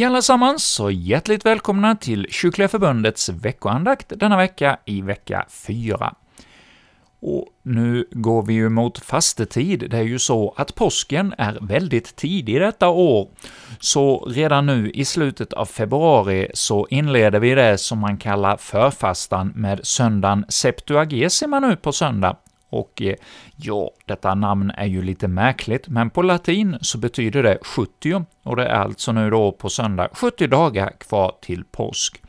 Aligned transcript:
Hej 0.00 0.06
allesammans 0.06 0.80
och 0.80 0.92
hjärtligt 0.92 1.46
välkomna 1.46 1.96
till 1.96 2.26
Kyrkliga 2.30 2.68
Förbundets 2.68 3.28
veckoandakt 3.28 4.12
denna 4.16 4.36
vecka 4.36 4.78
i 4.84 5.02
vecka 5.02 5.46
4. 5.50 6.14
Och 7.20 7.46
nu 7.62 8.08
går 8.10 8.42
vi 8.42 8.54
ju 8.54 8.68
mot 8.68 8.98
fastetid. 8.98 9.90
Det 9.90 9.96
är 9.96 10.02
ju 10.02 10.18
så 10.18 10.54
att 10.56 10.74
påsken 10.74 11.34
är 11.38 11.58
väldigt 11.60 12.16
tidig 12.16 12.60
detta 12.60 12.88
år, 12.88 13.28
så 13.80 14.24
redan 14.24 14.66
nu 14.66 14.90
i 14.90 15.04
slutet 15.04 15.52
av 15.52 15.66
februari 15.66 16.50
så 16.54 16.86
inleder 16.90 17.40
vi 17.40 17.54
det 17.54 17.78
som 17.78 17.98
man 17.98 18.16
kallar 18.16 18.56
förfastan 18.56 19.52
med 19.54 19.80
söndagen 19.82 20.44
Septuagesima 20.48 21.60
nu 21.60 21.76
på 21.76 21.92
söndag, 21.92 22.36
och 22.70 23.02
eh, 23.02 23.14
ja, 23.56 23.90
detta 24.06 24.34
namn 24.34 24.70
är 24.76 24.86
ju 24.86 25.02
lite 25.02 25.28
märkligt, 25.28 25.88
men 25.88 26.10
på 26.10 26.22
latin 26.22 26.78
så 26.80 26.98
betyder 26.98 27.42
det 27.42 27.58
70, 27.62 28.24
och 28.42 28.56
det 28.56 28.66
är 28.66 28.80
alltså 28.80 29.12
nu 29.12 29.30
då 29.30 29.52
på 29.52 29.68
söndag 29.68 30.08
70 30.12 30.46
dagar 30.46 30.92
kvar 30.98 31.32
till 31.42 31.64
påsk. 31.64 32.22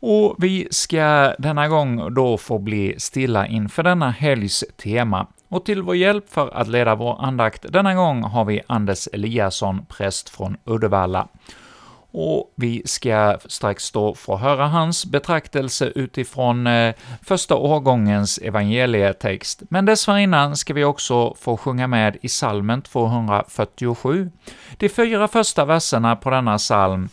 Och 0.00 0.36
vi 0.38 0.68
ska 0.70 1.34
denna 1.38 1.68
gång 1.68 2.14
då 2.14 2.38
få 2.38 2.58
bli 2.58 2.94
stilla 2.98 3.46
inför 3.46 3.82
denna 3.82 4.10
helgs 4.10 4.64
tema, 4.82 5.26
och 5.48 5.64
till 5.64 5.82
vår 5.82 5.96
hjälp 5.96 6.30
för 6.30 6.56
att 6.56 6.68
leda 6.68 6.94
vår 6.94 7.24
andakt 7.24 7.72
denna 7.72 7.94
gång 7.94 8.22
har 8.22 8.44
vi 8.44 8.60
Anders 8.66 9.08
Eliasson, 9.12 9.86
präst 9.88 10.28
från 10.28 10.56
Uddevalla 10.64 11.28
och 12.12 12.52
vi 12.56 12.82
ska 12.84 13.38
strax 13.46 13.90
då 13.90 14.14
få 14.14 14.36
höra 14.36 14.66
hans 14.66 15.06
betraktelse 15.06 15.92
utifrån 15.94 16.66
eh, 16.66 16.94
första 17.22 17.54
årgångens 17.54 18.38
evangelietext, 18.38 19.62
men 19.68 19.84
dessförinnan 19.84 20.56
ska 20.56 20.74
vi 20.74 20.84
också 20.84 21.34
få 21.34 21.56
sjunga 21.56 21.86
med 21.86 22.16
i 22.22 22.28
salmen 22.28 22.82
247. 22.82 24.30
De 24.76 24.88
fyra 24.88 25.28
första 25.28 25.64
verserna 25.64 26.16
på 26.16 26.30
denna 26.30 26.58
psalm 26.58 27.08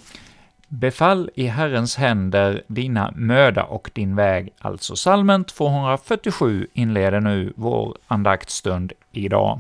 Befall 0.72 1.30
i 1.36 1.48
Herrens 1.48 1.96
händer 1.96 2.64
dina 2.68 3.14
möda 3.16 3.64
och 3.64 3.92
din 3.94 4.16
väg, 4.16 4.50
alltså 4.60 4.96
salmen 4.96 5.44
247 5.44 6.68
inleder 6.74 7.20
nu 7.20 7.54
vår 7.56 7.98
andaktstund 8.08 8.94
idag. 9.12 9.60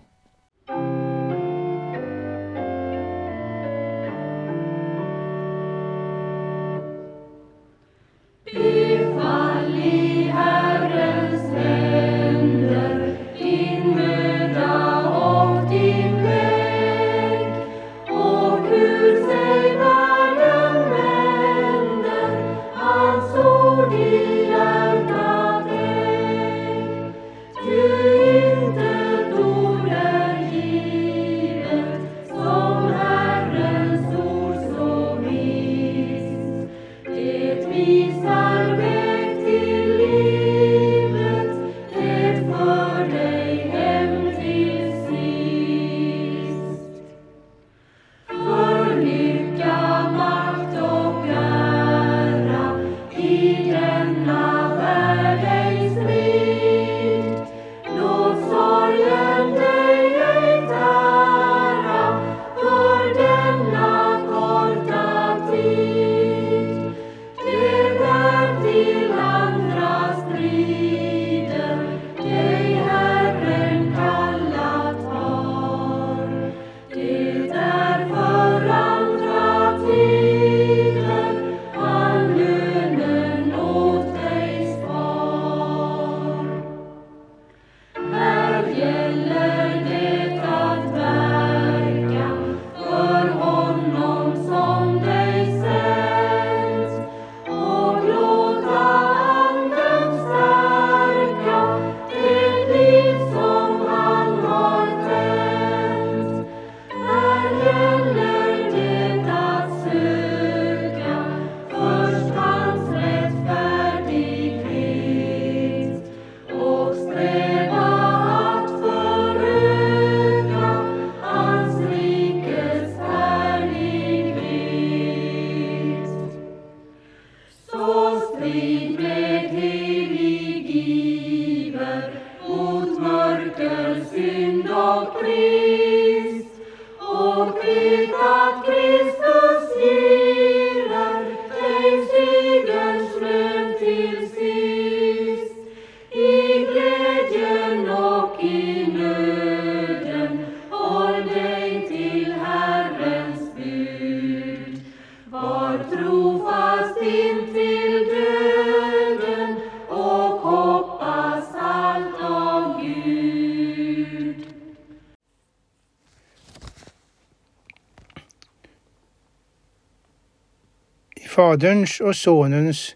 Faderns 171.39 171.99
och 171.99 172.15
Sonens 172.15 172.95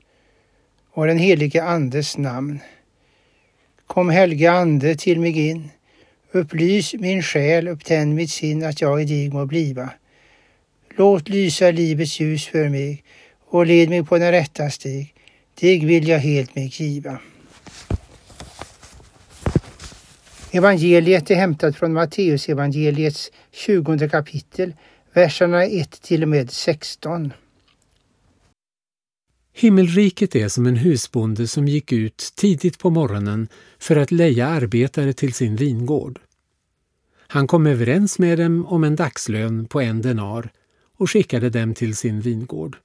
och 0.92 1.08
den 1.08 1.18
helige 1.18 1.64
Andes 1.64 2.18
namn. 2.18 2.60
Kom 3.88 4.10
helge 4.10 4.52
Ande 4.52 4.96
till 4.96 5.20
mig 5.20 5.50
in. 5.50 5.70
Upplys 6.32 6.94
min 6.94 7.24
själ, 7.24 7.68
upptänd 7.68 8.16
mitt 8.16 8.30
sinn 8.30 8.66
att 8.66 8.82
jag 8.82 9.02
i 9.02 9.06
dig 9.06 9.30
må 9.30 9.46
bliva. 9.46 9.90
Låt 10.98 11.30
lysa 11.30 11.72
livets 11.72 12.20
ljus 12.20 12.48
för 12.48 12.70
mig 12.70 13.04
och 13.50 13.66
led 13.66 13.90
mig 13.90 14.06
på 14.06 14.18
den 14.18 14.32
rätta 14.32 14.70
stig. 14.70 15.14
Dig 15.62 15.86
vill 15.86 16.08
jag 16.08 16.20
helt 16.20 16.56
mig 16.56 16.72
giva. 16.74 17.18
Evangeliet 20.52 21.32
är 21.32 21.36
hämtat 21.36 21.76
från 21.76 21.94
Matteusevangeliets 21.94 23.32
20 23.52 24.10
kapitel, 24.10 24.74
verserna 25.14 25.64
1 25.64 26.02
till 26.02 26.24
och 26.24 26.30
med 26.30 26.52
16. 26.52 27.34
Himmelriket 29.54 30.36
är 30.36 30.48
som 30.48 30.66
en 30.66 30.76
husbonde 30.76 31.48
som 31.48 31.68
gick 31.68 31.92
ut 31.92 32.34
tidigt 32.36 32.80
på 32.80 32.90
morgonen 32.90 33.48
för 33.80 33.96
att 33.96 34.12
leja 34.12 34.48
arbetare 34.48 35.14
till 35.14 35.34
sin 35.34 35.56
vingård. 35.56 36.20
Han 37.28 37.48
kom 37.48 37.68
överens 37.68 38.20
med 38.20 38.40
dem 38.40 38.66
om 38.66 38.84
en 38.84 38.96
dagslön 38.96 39.66
på 39.66 39.82
en 39.82 40.02
denar 40.02 40.52
och 40.98 41.10
skickade 41.10 41.50
dem 41.50 41.74
till 41.74 41.96
sin 41.96 42.22
vingård. 42.22 42.78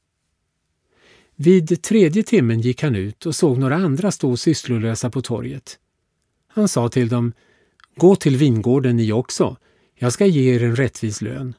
Vid 1.36 1.82
tredje 1.82 2.22
timmen 2.22 2.60
gick 2.60 2.82
han 2.82 2.96
ut 2.96 3.26
och 3.26 3.34
såg 3.34 3.58
några 3.58 3.76
andra 3.76 4.10
stå 4.10 4.36
sysslolösa 4.36 5.10
på 5.10 5.22
torget. 5.22 5.78
Han 6.48 6.68
sa 6.68 6.88
till 6.88 7.08
dem, 7.08 7.32
Gå 7.96 8.16
till 8.16 8.36
vingården 8.36 8.96
ni 8.96 9.12
också, 9.12 9.56
jag 9.94 10.12
ska 10.12 10.26
ge 10.26 10.54
er 10.54 10.62
en 10.62 10.76
rättvis 10.76 11.22
lön. 11.22 11.54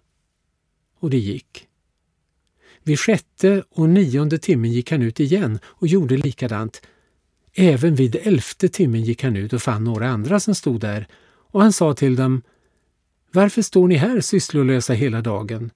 Och 0.99 1.09
det 1.09 1.17
gick. 1.17 1.68
Vid 2.89 2.99
sjätte 2.99 3.63
och 3.69 3.89
nionde 3.89 4.37
timmen 4.37 4.71
gick 4.71 4.91
han 4.91 5.01
ut 5.01 5.19
igen 5.19 5.59
och 5.65 5.87
gjorde 5.87 6.17
likadant. 6.17 6.81
Även 7.53 7.95
vid 7.95 8.15
elfte 8.15 8.69
timmen 8.69 9.03
gick 9.03 9.23
han 9.23 9.35
ut 9.35 9.53
och 9.53 9.61
fann 9.61 9.83
några 9.83 10.09
andra 10.09 10.39
som 10.39 10.55
stod 10.55 10.79
där 10.79 11.07
och 11.51 11.61
han 11.61 11.73
sa 11.73 11.93
till 11.93 12.15
dem 12.15 12.41
Varför 13.31 13.61
står 13.61 13.87
ni 13.87 13.95
här 13.95 14.21
sysslolösa 14.21 14.93
hela 14.93 15.21
dagen? 15.21 15.71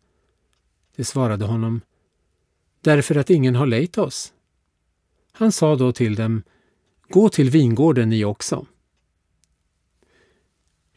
De 0.95 1.04
svarade 1.04 1.45
honom 1.45 1.81
Därför 2.81 3.16
att 3.16 3.30
ingen 3.30 3.56
har 3.56 3.66
lejt 3.66 3.98
oss. 3.98 4.33
Han 5.31 5.51
sa 5.51 5.75
då 5.75 5.92
till 5.92 6.16
dem 6.16 6.44
Gå 7.09 7.30
till 7.30 7.50
vingården 7.50 8.09
ni 8.09 8.25
också. 8.25 8.66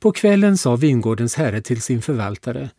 På 0.01 0.13
kvällen 0.13 0.59
sa 0.59 0.77
vingårdens 0.77 1.35
herre 1.35 1.61
till 1.61 1.83
sin 1.83 2.03
förvaltare 2.03 2.71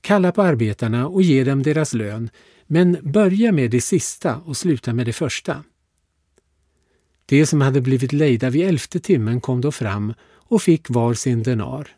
Kalla 0.00 0.32
på 0.32 0.42
arbetarna 0.42 1.08
och 1.08 1.22
ge 1.22 1.44
dem 1.44 1.62
deras 1.62 1.94
lön, 1.94 2.30
men 2.72 2.98
börja 3.02 3.52
med 3.52 3.70
det 3.70 3.80
sista 3.80 4.36
och 4.36 4.56
sluta 4.56 4.92
med 4.92 5.06
det 5.06 5.12
första. 5.12 5.64
De 7.26 7.46
som 7.46 7.60
hade 7.60 7.80
blivit 7.80 8.12
lejda 8.12 8.50
vid 8.50 8.68
elfte 8.68 9.00
timmen 9.00 9.40
kom 9.40 9.60
då 9.60 9.72
fram 9.72 10.14
och 10.32 10.62
fick 10.62 10.90
var 10.90 11.14
sin 11.14 11.42
denar. 11.42 11.88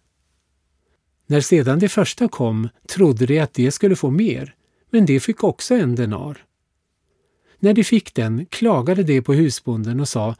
När 1.26 1.40
sedan 1.40 1.78
det 1.78 1.88
första 1.88 2.28
kom 2.28 2.68
trodde 2.88 3.26
de 3.26 3.40
att 3.40 3.54
de 3.54 3.70
skulle 3.70 3.96
få 3.96 4.10
mer, 4.10 4.54
men 4.90 5.06
de 5.06 5.20
fick 5.20 5.44
också 5.44 5.74
en 5.74 5.94
denar. 5.94 6.44
När 7.58 7.74
de 7.74 7.84
fick 7.84 8.14
den 8.14 8.46
klagade 8.46 9.02
de 9.02 9.22
på 9.22 9.34
husbonden 9.34 10.00
och 10.00 10.08
sa 10.08 10.36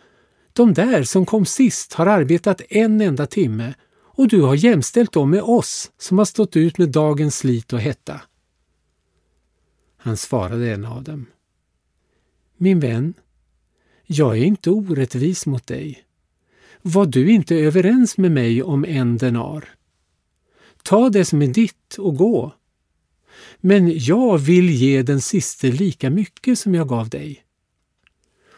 De 0.53 0.75
där 0.75 1.03
som 1.03 1.27
kom 1.27 1.47
sist 1.47 1.93
har 1.93 2.07
arbetat 2.07 2.63
en 2.69 3.01
enda 3.01 3.27
timme 3.27 3.75
och 3.95 4.29
du 4.29 4.43
har 4.43 4.55
jämställt 4.55 5.13
dem 5.13 5.31
med 5.31 5.43
oss 5.43 5.91
som 5.99 6.19
har 6.19 6.25
stått 6.25 6.57
ut 6.57 6.79
med 6.79 6.89
dagens 6.89 7.39
slit 7.39 7.73
och 7.73 7.81
hetta. 7.81 8.21
Han 10.05 10.17
svarade 10.17 10.73
en 10.73 10.85
av 10.85 11.03
dem. 11.03 11.27
Min 12.57 12.81
vän, 12.81 13.15
jag 14.07 14.39
är 14.39 14.45
inte 14.45 14.71
orättvis 14.71 15.47
mot 15.47 15.67
dig. 15.67 16.05
Var 16.83 17.07
du 17.07 17.31
inte 17.31 17.57
överens 17.57 18.19
med 18.19 18.33
mig 18.33 18.63
om 18.63 18.85
en 18.85 19.17
denar? 19.17 19.69
Ta 20.83 21.11
det 21.11 21.25
som 21.25 21.43
är 21.43 21.47
ditt 21.47 21.95
och 21.99 22.17
gå. 22.17 22.55
Men 23.61 23.99
jag 23.99 24.39
vill 24.39 24.71
ge 24.71 25.03
den 25.03 25.21
siste 25.21 25.71
lika 25.73 26.11
mycket 26.11 26.59
som 26.59 26.75
jag 26.75 26.89
gav 26.89 27.09
dig. 27.09 27.45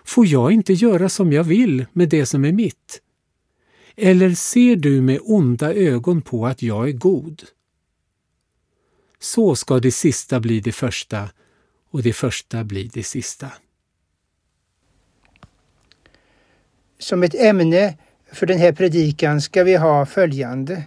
Får 0.05 0.27
jag 0.27 0.53
inte 0.53 0.73
göra 0.73 1.09
som 1.09 1.33
jag 1.33 1.45
vill 1.45 1.87
med 1.93 2.09
det 2.09 2.27
som 2.27 2.45
är 2.45 2.53
mitt? 2.53 3.01
Eller 3.97 4.35
ser 4.35 4.77
du 4.77 5.01
med 5.01 5.21
onda 5.23 5.75
ögon 5.75 6.23
på 6.23 6.47
att 6.47 6.63
jag 6.63 6.89
är 6.89 6.93
god? 6.93 7.43
Så 9.25 9.57
ska 9.57 9.81
det 9.81 9.93
sista 9.93 10.41
bli 10.41 10.61
det 10.61 10.73
första 10.73 11.31
och 11.91 12.03
det 12.03 12.13
första 12.13 12.65
bli 12.65 12.91
det 12.95 13.03
sista. 13.03 13.53
Som 16.99 17.23
ett 17.23 17.35
ämne 17.35 17.95
för 18.33 18.47
den 18.47 18.59
här 18.59 18.73
predikan 18.73 19.41
ska 19.41 19.65
vi 19.65 19.77
ha 19.77 20.07
följande. 20.07 20.83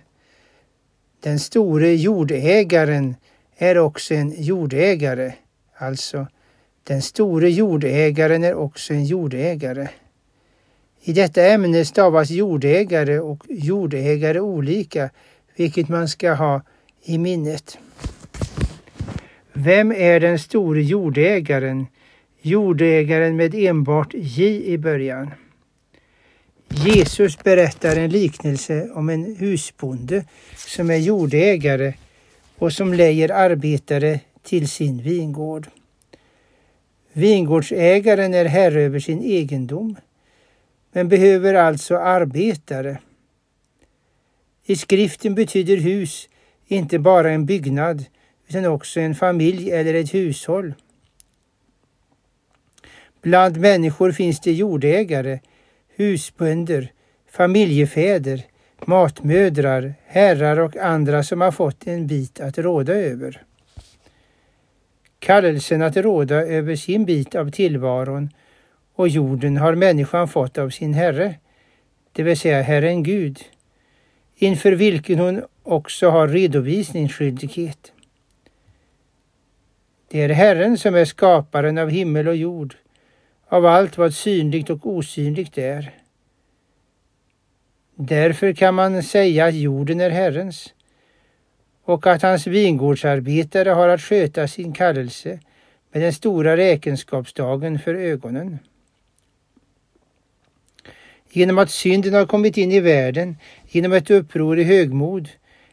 Den 1.19 1.39
store 1.39 1.95
jordägaren 1.95 3.15
är 3.55 3.77
också 3.77 4.13
en 4.13 4.43
jordägare. 4.43 5.33
Alltså, 5.77 6.27
den 6.83 7.01
store 7.01 7.49
jordägaren 7.49 8.43
är 8.43 8.53
också 8.53 8.93
en 8.93 9.05
jordägare. 9.05 9.87
I 11.01 11.13
detta 11.13 11.45
ämne 11.45 11.85
stavas 11.85 12.29
jordägare 12.29 13.19
och 13.19 13.43
jordägare 13.49 14.39
olika, 14.39 15.09
vilket 15.55 15.89
man 15.89 16.07
ska 16.07 16.33
ha 16.33 16.61
i 17.03 17.17
minnet. 17.17 17.77
Vem 19.59 19.91
är 19.91 20.19
den 20.19 20.39
store 20.39 20.81
jordägaren? 20.81 21.87
Jordägaren 22.41 23.35
med 23.35 23.55
enbart 23.55 24.13
J 24.13 24.73
i 24.73 24.77
början. 24.77 25.31
Jesus 26.69 27.43
berättar 27.43 27.95
en 27.95 28.09
liknelse 28.09 28.89
om 28.93 29.09
en 29.09 29.35
husbonde 29.35 30.25
som 30.55 30.89
är 30.89 30.97
jordägare 30.97 31.93
och 32.57 32.73
som 32.73 32.93
lejer 32.93 33.31
arbetare 33.31 34.19
till 34.43 34.69
sin 34.69 35.01
vingård. 35.01 35.67
Vingårdsägaren 37.13 38.33
är 38.33 38.45
herre 38.45 38.81
över 38.81 38.99
sin 38.99 39.23
egendom 39.23 39.95
men 40.91 41.09
behöver 41.09 41.53
alltså 41.53 41.97
arbetare. 41.97 42.97
I 44.65 44.75
skriften 44.75 45.35
betyder 45.35 45.77
hus 45.77 46.29
inte 46.67 46.99
bara 46.99 47.31
en 47.31 47.45
byggnad 47.45 48.05
utan 48.47 48.65
också 48.65 48.99
en 48.99 49.15
familj 49.15 49.71
eller 49.71 49.93
ett 49.93 50.13
hushåll. 50.13 50.73
Bland 53.21 53.57
människor 53.57 54.11
finns 54.11 54.39
det 54.39 54.53
jordägare, 54.53 55.39
husbönder, 55.95 56.91
familjefäder, 57.31 58.45
matmödrar, 58.85 59.93
herrar 60.05 60.59
och 60.59 60.77
andra 60.77 61.23
som 61.23 61.41
har 61.41 61.51
fått 61.51 61.87
en 61.87 62.07
bit 62.07 62.39
att 62.39 62.57
råda 62.57 62.93
över. 62.93 63.43
Kallelsen 65.19 65.81
att 65.81 65.97
råda 65.97 66.35
över 66.35 66.75
sin 66.75 67.05
bit 67.05 67.35
av 67.35 67.51
tillvaron 67.51 68.29
och 68.95 69.07
jorden 69.07 69.57
har 69.57 69.75
människan 69.75 70.27
fått 70.27 70.57
av 70.57 70.69
sin 70.69 70.93
Herre, 70.93 71.35
det 72.11 72.23
vill 72.23 72.37
säga 72.37 72.61
Herren 72.61 73.03
Gud, 73.03 73.39
inför 74.35 74.71
vilken 74.71 75.19
hon 75.19 75.43
också 75.63 76.09
har 76.09 76.27
redovisningsskyldighet. 76.27 77.91
Det 80.07 80.21
är 80.21 80.29
Herren 80.29 80.77
som 80.77 80.95
är 80.95 81.05
skaparen 81.05 81.77
av 81.77 81.89
himmel 81.89 82.27
och 82.27 82.35
jord, 82.35 82.75
av 83.47 83.65
allt 83.65 83.97
vad 83.97 84.13
synligt 84.13 84.69
och 84.69 84.87
osynligt 84.87 85.57
är. 85.57 85.93
Därför 87.95 88.53
kan 88.53 88.75
man 88.75 89.03
säga 89.03 89.45
att 89.45 89.55
jorden 89.55 90.01
är 90.01 90.09
Herrens 90.09 90.73
och 91.83 92.07
att 92.07 92.21
hans 92.21 92.47
vingårdsarbetare 92.47 93.69
har 93.69 93.87
att 93.89 94.01
sköta 94.01 94.47
sin 94.47 94.73
kallelse 94.73 95.39
med 95.91 96.01
den 96.01 96.13
stora 96.13 96.57
räkenskapsdagen 96.57 97.79
för 97.79 97.95
ögonen. 97.95 98.59
Genom 101.29 101.57
att 101.57 101.71
synden 101.71 102.13
har 102.13 102.25
kommit 102.25 102.57
in 102.57 102.71
i 102.71 102.79
världen, 102.79 103.37
genom 103.67 103.93
ett 103.93 104.11
uppror 104.11 104.59
i 104.59 104.63
högmod, 104.63 105.29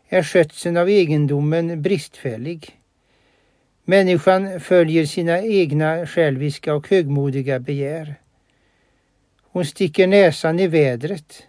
är 0.09 0.23
skötseln 0.23 0.77
av 0.77 0.89
egendomen 0.89 1.83
bristfällig. 1.83 2.79
Människan 3.87 4.61
följer 4.61 5.07
sina 5.07 5.43
egna 5.43 6.07
själviska 6.07 6.75
och 6.75 6.89
högmodiga 6.89 7.59
begär. 7.59 8.15
Hon 9.43 9.65
sticker 9.65 10.07
näsan 10.07 10.61
i 10.61 10.67
vädret, 10.67 11.47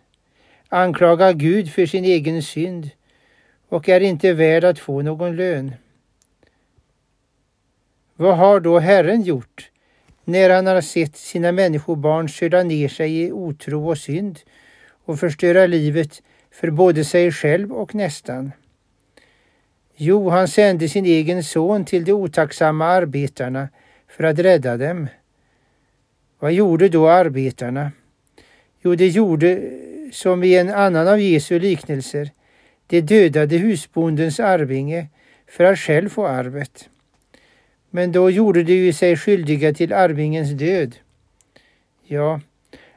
anklagar 0.70 1.34
Gud 1.34 1.72
för 1.72 1.86
sin 1.86 2.06
egen 2.06 2.44
synd 2.44 2.90
och 3.70 3.90
är 3.90 4.02
inte 4.02 4.34
värd 4.34 4.64
att 4.64 4.80
få 4.80 5.02
någon 5.02 5.36
lön. 5.36 5.76
Vad 8.16 8.38
har 8.38 8.60
då 8.60 8.80
Herren 8.80 9.22
gjort 9.22 9.70
när 10.24 10.50
han 10.50 10.68
har 10.68 10.82
sett 10.82 11.16
sina 11.16 11.52
människobarn 11.52 12.28
köra 12.28 12.64
ner 12.64 12.88
sig 12.88 13.22
i 13.22 13.32
otro 13.32 13.90
och 13.90 13.98
synd 13.98 14.40
och 15.06 15.20
förstöra 15.20 15.68
livet 15.68 16.22
för 16.52 16.70
både 16.72 17.06
sig 17.06 17.32
själv 17.32 17.72
och 17.72 17.96
nästan. 17.96 18.52
Jo, 19.98 20.30
han 20.30 20.48
sände 20.48 20.90
sin 20.90 21.06
egen 21.06 21.44
son 21.44 21.86
till 21.86 22.06
de 22.06 22.12
otacksamma 22.12 22.86
arbetarna 22.86 23.70
för 24.08 24.24
att 24.24 24.40
rädda 24.40 24.78
dem. 24.78 25.08
Vad 26.40 26.54
gjorde 26.54 26.90
då 26.90 27.10
arbetarna? 27.10 27.92
Jo, 28.82 28.96
de 28.96 29.08
gjorde 29.08 29.72
som 30.12 30.44
i 30.44 30.56
en 30.56 30.70
annan 30.70 31.08
av 31.08 31.20
Jesu 31.20 31.60
liknelser. 31.60 32.32
De 32.88 33.02
dödade 33.02 33.58
husbondens 33.58 34.40
arvinge 34.40 35.08
för 35.48 35.64
att 35.64 35.80
själv 35.80 36.10
få 36.10 36.28
arvet. 36.28 36.90
Men 37.90 38.12
då 38.12 38.30
gjorde 38.30 38.64
de 38.64 38.74
ju 38.74 38.94
sig 38.94 39.18
skyldiga 39.18 39.74
till 39.74 39.94
arvingens 39.94 40.52
död. 40.52 40.96
Ja, 42.04 42.42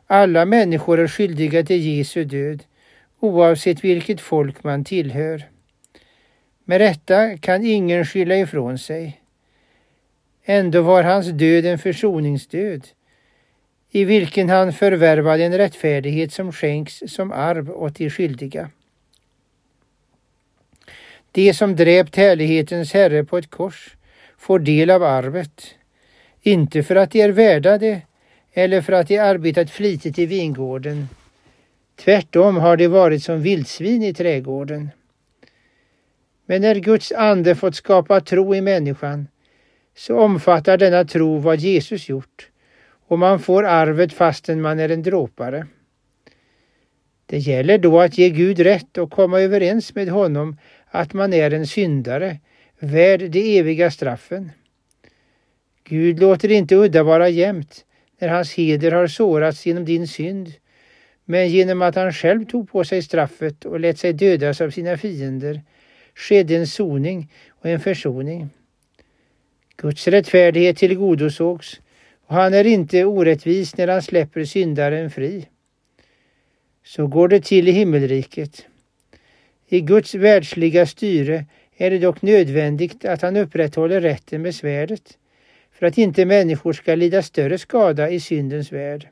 alla 0.07 0.45
människor 0.45 1.01
är 1.01 1.09
skyldiga 1.09 1.63
till 1.65 1.81
Jesu 1.81 2.25
död, 2.25 2.63
oavsett 3.21 3.85
vilket 3.85 4.21
folk 4.21 4.65
man 4.65 4.85
tillhör. 4.85 5.49
Med 6.71 6.79
rätta 6.79 7.37
kan 7.37 7.65
ingen 7.65 8.05
skylla 8.05 8.37
ifrån 8.37 8.79
sig. 8.79 9.21
Ändå 10.45 10.83
var 10.83 11.03
hans 11.03 11.27
död 11.27 11.67
en 11.67 11.79
försoningsdöd, 11.79 12.89
i 13.91 14.05
vilken 14.05 14.49
han 14.49 14.73
förvärvade 14.73 15.45
en 15.45 15.59
rättfärdighet 15.59 16.33
som 16.33 16.53
skänks 16.53 17.03
som 17.07 17.33
arv 17.33 17.71
åt 17.71 17.95
de 17.95 18.11
skyldiga. 18.11 18.71
De 21.33 21.55
som 21.55 21.77
dräpt 21.77 22.17
härlighetens 22.17 22.93
Herre 22.93 23.25
på 23.25 23.39
ett 23.39 23.51
kors 23.51 23.97
får 24.39 24.59
del 24.59 24.91
av 24.91 25.03
arvet. 25.03 25.75
Inte 26.43 26.83
för 26.83 26.97
att 26.97 27.11
de 27.11 27.21
är 27.21 27.31
värda 27.31 27.79
det 27.79 28.01
eller 28.53 28.81
för 28.81 28.93
att 28.93 29.09
de 29.09 29.19
arbetat 29.19 29.71
flitigt 29.71 30.19
i 30.19 30.27
vingården. 30.27 31.09
Tvärtom 31.97 32.57
har 32.57 32.77
de 32.77 32.89
varit 32.89 33.23
som 33.23 33.43
vildsvin 33.43 34.03
i 34.03 34.15
trädgården. 34.15 34.91
Men 36.51 36.63
när 36.63 36.75
Guds 36.75 37.13
ande 37.13 37.55
fått 37.55 37.75
skapa 37.75 38.21
tro 38.21 38.55
i 38.55 38.61
människan 38.61 39.29
så 39.97 40.19
omfattar 40.19 40.79
denna 40.79 41.05
tro 41.05 41.39
vad 41.39 41.61
Jesus 41.61 42.09
gjort 42.09 42.49
och 43.09 43.19
man 43.19 43.41
får 43.41 43.65
arvet 43.65 44.13
fastän 44.13 44.61
man 44.61 44.79
är 44.79 44.89
en 44.89 45.03
dråpare. 45.03 45.67
Det 47.27 47.39
gäller 47.39 47.79
då 47.79 48.01
att 48.01 48.19
ge 48.19 48.31
Gud 48.31 48.59
rätt 48.59 48.99
och 48.99 49.11
komma 49.11 49.41
överens 49.41 49.95
med 49.95 50.09
honom 50.09 50.57
att 50.87 51.13
man 51.13 51.33
är 51.33 51.51
en 51.51 51.67
syndare, 51.67 52.39
värd 52.79 53.31
de 53.31 53.59
eviga 53.59 53.91
straffen. 53.91 54.51
Gud 55.85 56.21
låter 56.21 56.51
inte 56.51 56.75
udda 56.75 57.03
vara 57.03 57.29
jämt 57.29 57.85
när 58.19 58.29
hans 58.29 58.53
heder 58.53 58.93
har 58.93 59.07
sårats 59.07 59.67
genom 59.67 59.85
din 59.85 60.09
synd, 60.09 60.53
men 61.25 61.49
genom 61.49 61.83
att 61.83 61.95
han 61.95 62.13
själv 62.13 62.45
tog 62.45 62.71
på 62.71 62.85
sig 62.85 63.03
straffet 63.03 63.65
och 63.65 63.81
lät 63.81 63.99
sig 63.99 64.13
dödas 64.13 64.61
av 64.61 64.71
sina 64.71 64.97
fiender 64.97 65.63
skedde 66.19 66.57
en 66.57 66.67
soning 66.67 67.33
och 67.49 67.67
en 67.67 67.81
försoning. 67.81 68.51
Guds 69.77 70.09
rättfärdighet 70.09 70.77
tillgodosågs 70.77 71.81
och 72.27 72.35
han 72.35 72.55
är 72.55 72.67
inte 72.67 73.05
orättvis 73.05 73.77
när 73.77 73.89
han 73.89 74.03
släpper 74.03 74.45
syndaren 74.45 75.11
fri. 75.11 75.47
Så 76.85 77.07
går 77.07 77.29
det 77.29 77.45
till 77.45 77.69
i 77.69 77.73
himmelriket. 77.73 78.67
I 79.69 79.81
Guds 79.81 80.15
världsliga 80.15 80.87
styre 80.87 81.45
är 81.77 81.91
det 81.91 81.99
dock 81.99 82.23
nödvändigt 82.23 83.05
att 83.05 83.23
han 83.23 83.37
upprätthåller 83.37 84.01
rätten 84.01 84.43
med 84.43 84.55
svärdet 84.55 85.19
för 85.73 85.87
att 85.87 85.99
inte 85.99 86.25
människor 86.25 86.73
ska 86.73 86.95
lida 86.95 87.23
större 87.23 87.59
skada 87.59 88.11
i 88.11 88.21
syndens 88.21 88.73
värld. 88.73 89.09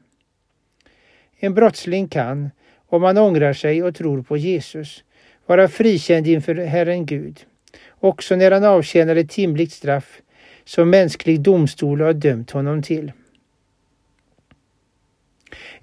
En 1.39 1.55
brottsling 1.55 2.09
kan, 2.09 2.51
om 2.87 3.03
han 3.03 3.19
ångrar 3.19 3.53
sig 3.53 3.83
och 3.83 3.95
tror 3.95 4.23
på 4.23 4.37
Jesus, 4.37 5.05
vara 5.47 5.69
frikänd 5.69 6.27
inför 6.27 6.55
Herren 6.55 7.07
Gud, 7.07 7.47
också 8.01 8.37
när 8.37 8.51
han 8.51 8.65
avtjänar 8.65 9.17
ett 9.17 9.31
timligt 9.31 9.73
straff 9.73 10.21
som 10.65 10.91
mänsklig 10.91 11.41
domstol 11.41 12.01
har 12.01 12.13
dömt 12.13 12.51
honom 12.51 12.83
till. 12.83 13.13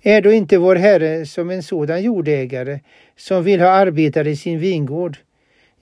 Är 0.02 0.22
då 0.22 0.32
inte 0.32 0.58
vår 0.58 0.76
Herre 0.76 1.26
som 1.26 1.50
en 1.50 1.64
sådan 1.64 2.04
jordägare 2.04 2.80
som 3.16 3.44
vill 3.44 3.62
ha 3.62 3.70
arbetare 3.70 4.30
i 4.30 4.36
sin 4.36 4.60
vingård? 4.60 5.18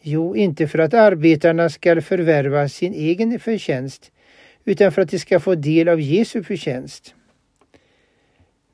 Jo, 0.01 0.35
inte 0.35 0.67
för 0.67 0.79
att 0.79 0.93
arbetarna 0.93 1.69
skall 1.69 2.01
förvärva 2.01 2.69
sin 2.69 2.93
egen 2.93 3.39
förtjänst, 3.39 4.11
utan 4.65 4.91
för 4.91 5.01
att 5.01 5.09
de 5.09 5.19
ska 5.19 5.39
få 5.39 5.55
del 5.55 5.89
av 5.89 6.01
Jesu 6.01 6.43
förtjänst. 6.43 7.15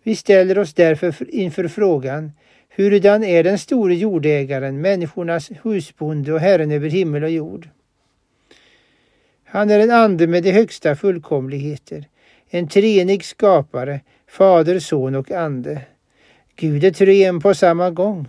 Vi 0.04 0.16
ställer 0.16 0.58
oss 0.58 0.74
därför 0.74 1.36
inför 1.36 1.68
frågan, 1.68 2.32
hurudan 2.77 3.24
är 3.24 3.43
den 3.43 3.60
store 3.60 3.96
jordägaren, 3.96 4.81
människornas 4.81 5.51
husbonde 5.63 6.34
och 6.34 6.39
Herren 6.39 6.72
över 6.72 6.89
himmel 6.89 7.24
och 7.24 7.29
jord? 7.29 7.69
Han 9.43 9.69
är 9.69 9.79
en 9.79 9.91
ande 9.91 10.27
med 10.27 10.43
de 10.43 10.51
högsta 10.51 10.96
fullkomligheter, 10.96 12.05
en 12.50 12.67
treenig 12.67 13.25
skapare, 13.25 14.00
Fader, 14.27 14.79
Son 14.79 15.15
och 15.15 15.31
Ande. 15.31 15.81
Gud 16.55 16.84
är 16.84 16.91
treen 16.91 17.39
på 17.39 17.53
samma 17.53 17.91
gång. 17.91 18.27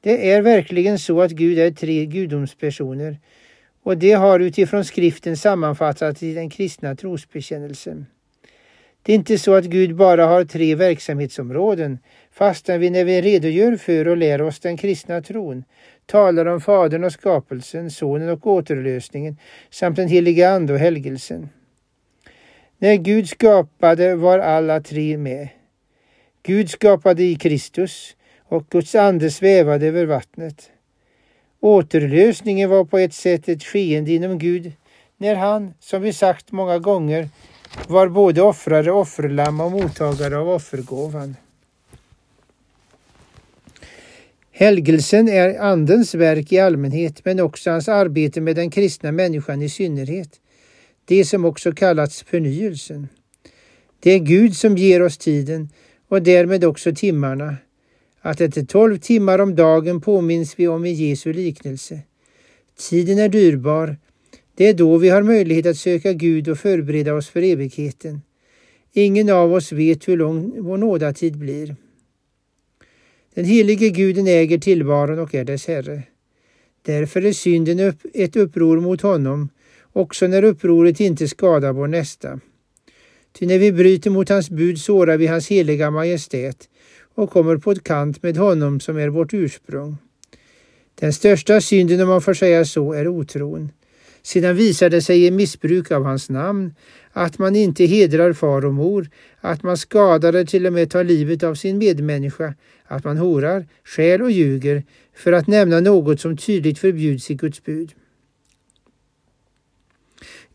Det 0.00 0.30
är 0.30 0.42
verkligen 0.42 0.98
så 0.98 1.22
att 1.22 1.30
Gud 1.30 1.58
är 1.58 1.70
tre 1.70 2.06
gudomspersoner 2.06 3.18
och 3.82 3.98
det 3.98 4.12
har 4.12 4.40
utifrån 4.40 4.84
skriften 4.84 5.36
sammanfattats 5.36 6.22
i 6.22 6.34
den 6.34 6.50
kristna 6.50 6.96
trosbekännelsen. 6.96 8.06
Det 9.06 9.12
är 9.12 9.16
inte 9.16 9.38
så 9.38 9.54
att 9.54 9.64
Gud 9.64 9.96
bara 9.96 10.26
har 10.26 10.44
tre 10.44 10.74
verksamhetsområden, 10.74 11.98
fastän 12.32 12.80
vi 12.80 12.90
när 12.90 13.04
vi 13.04 13.22
redogör 13.22 13.76
för 13.76 14.08
och 14.08 14.16
lär 14.16 14.42
oss 14.42 14.60
den 14.60 14.76
kristna 14.76 15.22
tron 15.22 15.64
talar 16.06 16.46
om 16.46 16.60
Fadern 16.60 17.04
och 17.04 17.12
skapelsen, 17.12 17.90
Sonen 17.90 18.28
och 18.28 18.46
återlösningen 18.46 19.36
samt 19.70 19.96
den 19.96 20.08
heliga 20.08 20.50
Ande 20.50 20.72
och 20.72 20.78
helgelsen. 20.78 21.48
När 22.78 22.94
Gud 22.94 23.28
skapade 23.28 24.16
var 24.16 24.38
alla 24.38 24.80
tre 24.80 25.16
med. 25.16 25.48
Gud 26.42 26.70
skapade 26.70 27.22
i 27.22 27.34
Kristus 27.34 28.16
och 28.38 28.68
Guds 28.68 28.94
ande 28.94 29.30
svävade 29.30 29.86
över 29.86 30.06
vattnet. 30.06 30.70
Återlösningen 31.60 32.70
var 32.70 32.84
på 32.84 32.98
ett 32.98 33.14
sätt 33.14 33.48
ett 33.48 33.64
skeende 33.64 34.12
inom 34.12 34.38
Gud 34.38 34.72
när 35.16 35.34
han, 35.34 35.74
som 35.80 36.02
vi 36.02 36.12
sagt 36.12 36.52
många 36.52 36.78
gånger, 36.78 37.28
var 37.88 38.08
både 38.08 38.42
offrare, 38.42 38.92
offerlamm 38.92 39.60
och 39.60 39.72
mottagare 39.72 40.38
av 40.38 40.48
offergåvan. 40.48 41.36
Helgelsen 44.50 45.28
är 45.28 45.58
Andens 45.58 46.14
verk 46.14 46.52
i 46.52 46.58
allmänhet 46.58 47.24
men 47.24 47.40
också 47.40 47.70
hans 47.70 47.88
arbete 47.88 48.40
med 48.40 48.56
den 48.56 48.70
kristna 48.70 49.12
människan 49.12 49.62
i 49.62 49.68
synnerhet 49.68 50.40
det 51.04 51.24
som 51.24 51.44
också 51.44 51.72
kallats 51.72 52.22
förnyelsen. 52.22 53.08
Det 54.00 54.10
är 54.10 54.18
Gud 54.18 54.56
som 54.56 54.76
ger 54.76 55.02
oss 55.02 55.18
tiden 55.18 55.68
och 56.08 56.22
därmed 56.22 56.64
också 56.64 56.94
timmarna. 56.94 57.56
Att 58.20 58.40
efter 58.40 58.64
tolv 58.64 58.98
timmar 58.98 59.38
om 59.38 59.54
dagen 59.54 60.00
påminns 60.00 60.54
vi 60.56 60.68
om 60.68 60.84
i 60.84 60.92
Jesu 60.92 61.32
liknelse. 61.32 62.00
Tiden 62.78 63.18
är 63.18 63.28
dyrbar. 63.28 63.96
Det 64.54 64.68
är 64.68 64.74
då 64.74 64.98
vi 64.98 65.08
har 65.08 65.22
möjlighet 65.22 65.66
att 65.66 65.76
söka 65.76 66.12
Gud 66.12 66.48
och 66.48 66.58
förbereda 66.58 67.14
oss 67.14 67.28
för 67.28 67.42
evigheten. 67.42 68.22
Ingen 68.92 69.30
av 69.30 69.52
oss 69.52 69.72
vet 69.72 70.08
hur 70.08 70.16
lång 70.16 70.62
vår 70.62 70.76
nådatid 70.76 71.38
blir. 71.38 71.76
Den 73.34 73.44
helige 73.44 73.88
Guden 73.88 74.26
äger 74.26 74.58
tillvaron 74.58 75.18
och 75.18 75.34
är 75.34 75.44
dess 75.44 75.66
Herre. 75.66 76.02
Därför 76.82 77.24
är 77.24 77.32
synden 77.32 77.94
ett 78.14 78.36
uppror 78.36 78.80
mot 78.80 79.00
honom 79.00 79.48
också 79.92 80.26
när 80.26 80.44
upproret 80.44 81.00
inte 81.00 81.28
skadar 81.28 81.72
vår 81.72 81.86
nästa. 81.86 82.40
Ty 83.32 83.46
när 83.46 83.58
vi 83.58 83.72
bryter 83.72 84.10
mot 84.10 84.28
hans 84.28 84.50
bud 84.50 84.80
sårar 84.80 85.16
vi 85.16 85.26
hans 85.26 85.48
heliga 85.48 85.90
majestät 85.90 86.68
och 87.14 87.30
kommer 87.30 87.56
på 87.56 87.70
ett 87.70 87.84
kant 87.84 88.22
med 88.22 88.36
honom 88.36 88.80
som 88.80 88.98
är 88.98 89.08
vårt 89.08 89.34
ursprung. 89.34 89.96
Den 90.94 91.12
största 91.12 91.60
synden, 91.60 92.00
om 92.00 92.08
man 92.08 92.22
får 92.22 92.34
säga 92.34 92.64
så, 92.64 92.92
är 92.92 93.08
otron. 93.08 93.70
Sedan 94.24 94.56
visar 94.56 94.90
det 94.90 95.02
sig 95.02 95.26
i 95.26 95.30
missbruk 95.30 95.90
av 95.90 96.04
hans 96.04 96.30
namn, 96.30 96.74
att 97.12 97.38
man 97.38 97.56
inte 97.56 97.84
hedrar 97.84 98.32
far 98.32 98.64
och 98.64 98.74
mor, 98.74 99.10
att 99.40 99.62
man 99.62 99.76
skadar 99.76 100.28
eller 100.28 100.44
till 100.44 100.66
och 100.66 100.72
med 100.72 100.90
tar 100.90 101.04
livet 101.04 101.42
av 101.42 101.54
sin 101.54 101.78
medmänniska, 101.78 102.54
att 102.84 103.04
man 103.04 103.18
horar, 103.18 103.66
skäl 103.84 104.22
och 104.22 104.30
ljuger, 104.30 104.82
för 105.14 105.32
att 105.32 105.46
nämna 105.46 105.80
något 105.80 106.20
som 106.20 106.36
tydligt 106.36 106.78
förbjuds 106.78 107.30
i 107.30 107.34
Guds 107.34 107.64
bud. 107.64 107.94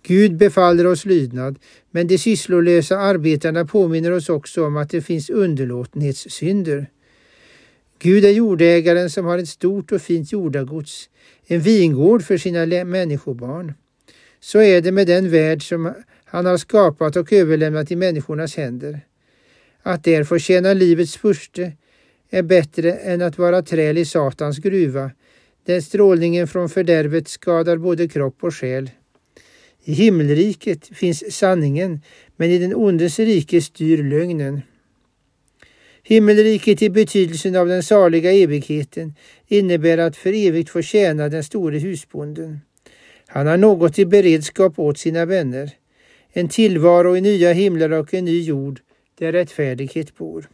Gud 0.04 0.38
befaller 0.38 0.88
oss 0.88 1.06
lydnad, 1.06 1.60
men 1.92 2.08
de 2.08 2.18
sysslolösa 2.18 2.98
arbetarna 2.98 3.66
påminner 3.66 4.12
oss 4.12 4.30
också 4.30 4.66
om 4.66 4.78
att 4.78 4.90
det 4.90 5.02
finns 5.02 5.30
underlåtenhetssynder. 5.30 6.88
Gud 8.02 8.26
är 8.26 8.30
jordägaren 8.30 9.10
som 9.10 9.26
har 9.26 9.38
ett 9.38 9.50
stort 9.50 9.92
och 9.92 10.02
fint 10.02 10.32
jordagods, 10.32 11.10
en 11.48 11.60
vingård 11.60 12.24
för 12.24 12.38
sina 12.38 12.86
människobarn. 12.86 13.74
Så 14.40 14.62
är 14.62 14.82
det 14.82 14.92
med 14.92 15.08
den 15.08 15.30
värld 15.30 15.68
som 15.70 15.94
han 16.26 16.46
har 16.46 16.58
skapat 16.58 17.16
och 17.16 17.34
överlämnat 17.34 17.92
i 17.92 17.96
människornas 17.96 18.56
händer. 18.56 19.02
Att 19.82 20.04
där 20.04 20.24
få 20.24 20.40
tjäna 20.40 20.74
livets 20.74 21.18
furste 21.18 21.72
är 22.30 22.44
bättre 22.44 22.94
än 22.94 23.22
att 23.22 23.38
vara 23.38 23.62
träl 23.62 23.98
i 23.98 24.06
Satans 24.06 24.58
gruva, 24.58 25.12
där 25.66 25.82
strålningen 25.82 26.48
från 26.48 26.70
fördärvet 26.70 27.28
skadar 27.28 27.78
både 27.78 28.08
kropp 28.08 28.44
och 28.44 28.56
själ. 28.56 28.90
I 29.84 29.94
himmelriket 29.94 30.88
finns 30.88 31.36
sanningen, 31.38 32.02
men 32.36 32.50
i 32.50 32.58
den 32.58 32.76
ondes 32.76 33.20
rike 33.20 33.62
styr 33.62 34.04
lögnen. 34.04 34.62
Himmelriket 36.10 36.82
i 36.82 36.90
betydelsen 36.90 37.56
av 37.56 37.68
den 37.68 37.84
saliga 37.84 38.32
evigheten 38.32 39.16
innebär 39.48 39.98
att 39.98 40.18
för 40.18 40.34
evigt 40.34 40.70
få 40.70 40.82
tjäna 40.82 41.30
den 41.30 41.44
store 41.44 41.80
husbonden. 41.80 42.60
Han 43.28 43.48
har 43.48 43.58
något 43.58 44.00
i 44.00 44.06
beredskap 44.06 44.80
åt 44.80 44.98
sina 44.98 45.26
vänner, 45.26 45.72
en 46.34 46.48
tillvaro 46.48 47.18
i 47.18 47.22
nya 47.22 47.54
himlar 47.54 47.92
och 47.92 48.14
en 48.14 48.26
ny 48.26 48.42
jord 48.42 48.80
där 49.20 49.32
rättfärdighet 49.32 50.18
bor. 50.18 50.50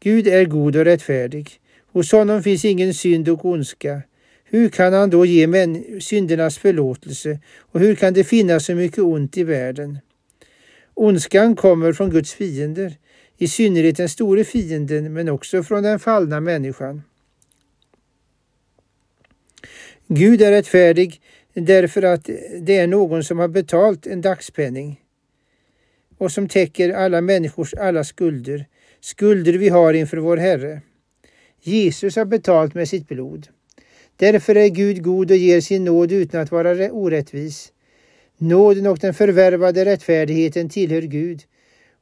Gud 0.00 0.26
är 0.26 0.44
god 0.44 0.76
och 0.76 0.84
rättfärdig. 0.84 1.50
Hos 1.92 2.12
honom 2.12 2.42
finns 2.42 2.64
ingen 2.64 2.94
synd 2.94 3.28
och 3.28 3.44
ondska. 3.44 4.02
Hur 4.44 4.68
kan 4.68 4.92
han 4.92 5.10
då 5.10 5.24
ge 5.26 5.46
syndernas 6.00 6.58
förlåtelse 6.58 7.38
och 7.58 7.80
hur 7.80 7.94
kan 7.94 8.12
det 8.12 8.24
finnas 8.24 8.64
så 8.64 8.74
mycket 8.74 8.98
ont 8.98 9.36
i 9.36 9.44
världen? 9.44 9.98
Ondskan 10.94 11.56
kommer 11.56 11.92
från 11.92 12.10
Guds 12.10 12.34
fiender, 12.34 12.96
i 13.40 13.48
synnerhet 13.48 13.96
den 13.96 14.08
store 14.08 14.44
fienden 14.44 15.12
men 15.12 15.28
också 15.28 15.62
från 15.62 15.82
den 15.82 15.98
fallna 15.98 16.40
människan. 16.40 17.02
Gud 20.06 20.42
är 20.42 20.50
rättfärdig 20.50 21.20
därför 21.54 22.02
att 22.02 22.30
det 22.60 22.76
är 22.76 22.86
någon 22.86 23.24
som 23.24 23.38
har 23.38 23.48
betalt 23.48 24.06
en 24.06 24.20
dagspenning 24.20 25.00
och 26.18 26.32
som 26.32 26.48
täcker 26.48 26.90
alla 26.90 27.20
människors 27.20 27.74
alla 27.74 28.04
skulder, 28.04 28.66
skulder 29.00 29.52
vi 29.52 29.68
har 29.68 29.94
inför 29.94 30.16
vår 30.16 30.36
Herre. 30.36 30.80
Jesus 31.62 32.16
har 32.16 32.24
betalt 32.24 32.74
med 32.74 32.88
sitt 32.88 33.08
blod. 33.08 33.48
Därför 34.16 34.54
är 34.54 34.68
Gud 34.68 35.02
god 35.02 35.30
och 35.30 35.36
ger 35.36 35.60
sin 35.60 35.84
nåd 35.84 36.12
utan 36.12 36.40
att 36.40 36.50
vara 36.50 36.92
orättvis. 36.92 37.72
Nåden 38.38 38.86
och 38.86 38.98
den 38.98 39.14
förvärvade 39.14 39.84
rättfärdigheten 39.84 40.68
tillhör 40.68 41.02
Gud 41.02 41.42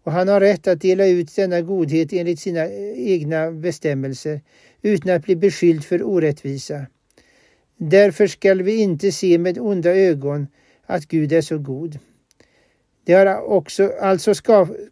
och 0.08 0.14
han 0.14 0.28
har 0.28 0.40
rätt 0.40 0.66
att 0.66 0.80
dela 0.80 1.06
ut 1.06 1.36
denna 1.36 1.60
godhet 1.60 2.12
enligt 2.12 2.40
sina 2.40 2.64
eh, 2.64 3.10
egna 3.12 3.52
bestämmelser 3.52 4.40
utan 4.82 5.14
att 5.14 5.22
bli 5.22 5.36
beskylld 5.36 5.84
för 5.84 6.02
orättvisa. 6.02 6.86
Därför 7.76 8.26
skall 8.26 8.62
vi 8.62 8.76
inte 8.76 9.12
se 9.12 9.38
med 9.38 9.58
onda 9.58 9.90
ögon 9.90 10.46
att 10.86 11.06
Gud 11.06 11.32
är 11.32 11.40
så 11.40 11.58
god. 11.58 11.98
Det 13.04 13.12
har 13.12 13.42
också 13.42 13.92
alltså 14.00 14.34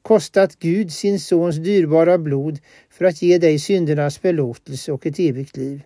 kostat 0.02 0.58
Gud 0.58 0.92
sin 0.92 1.20
sons 1.20 1.56
dyrbara 1.56 2.18
blod 2.18 2.58
för 2.90 3.04
att 3.04 3.22
ge 3.22 3.38
dig 3.38 3.58
syndernas 3.58 4.18
förlåtelse 4.18 4.92
och 4.92 5.06
ett 5.06 5.18
evigt 5.18 5.56
liv. 5.56 5.82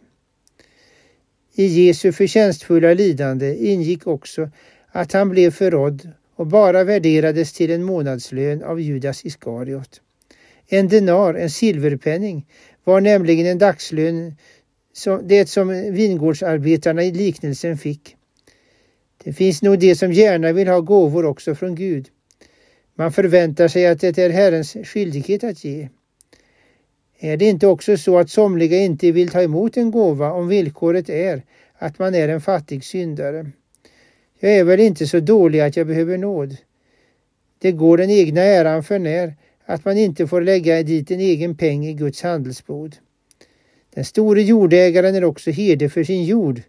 I 1.55 1.65
Jesu 1.67 2.13
förtjänstfulla 2.13 2.95
lidande 2.95 3.57
ingick 3.57 4.07
också 4.07 4.51
att 4.93 5.13
han 5.13 5.29
blev 5.29 5.51
förrådd 5.51 6.09
och 6.41 6.47
bara 6.47 6.85
värderades 6.85 7.53
till 7.53 7.71
en 7.71 7.85
månadslön 7.85 8.63
av 8.63 8.81
Judas 8.81 9.25
Iskariot. 9.25 10.01
En 10.69 10.89
denar, 10.89 11.35
en 11.35 11.51
silverpenning, 11.51 12.47
var 12.85 13.01
nämligen 13.01 13.47
en 13.47 13.59
dagslön, 13.59 14.37
det 15.23 15.49
som 15.49 15.69
vingårdsarbetarna 15.93 17.03
i 17.03 17.13
liknelsen 17.13 17.79
fick. 17.79 18.17
Det 19.25 19.33
finns 19.33 19.63
nog 19.63 19.79
de 19.79 19.95
som 19.95 20.13
gärna 20.13 20.53
vill 20.53 20.69
ha 20.69 20.81
gåvor 20.81 21.25
också 21.25 21.55
från 21.55 21.75
Gud. 21.75 22.09
Man 22.95 23.13
förväntar 23.13 23.69
sig 23.69 23.87
att 23.87 24.01
det 24.01 24.19
är 24.19 24.31
Herrens 24.31 24.77
skyldighet 24.85 25.45
att 25.45 25.65
ge. 25.65 25.89
Är 27.19 27.37
det 27.37 27.45
inte 27.45 27.67
också 27.67 27.97
så 27.97 28.19
att 28.19 28.31
somliga 28.31 28.79
inte 28.79 29.13
vill 29.13 29.29
ta 29.29 29.43
emot 29.43 29.77
en 29.77 29.91
gåva 29.91 30.33
om 30.33 30.49
villkoret 30.49 31.09
är 31.09 31.43
att 31.79 31.99
man 31.99 32.15
är 32.15 32.29
en 32.29 32.41
fattig 32.41 32.85
syndare? 32.85 33.51
Jag 34.43 34.53
är 34.53 34.65
väl 34.65 34.81
inte 34.81 35.07
så 35.07 35.21
dålig 35.21 35.61
att 35.61 35.77
jag 35.77 35.87
behöver 35.87 36.19
nåd. 36.19 36.57
Det 37.59 37.73
går 37.73 37.97
den 37.97 38.11
egna 38.11 38.41
äran 38.41 38.83
för 38.83 38.99
när 38.99 39.35
att 39.65 39.85
man 39.85 39.99
inte 39.99 40.27
får 40.27 40.41
lägga 40.41 40.83
dit 40.83 41.11
en 41.11 41.21
egen 41.21 41.57
peng 41.57 41.87
i 41.87 41.93
Guds 41.93 42.23
handelsbod. 42.23 42.97
Den 43.95 44.05
store 44.05 44.43
jordägaren 44.43 45.15
är 45.15 45.25
också 45.25 45.51
herde 45.51 45.89
för 45.89 46.05
sin 46.05 46.25
jord. 46.25 46.63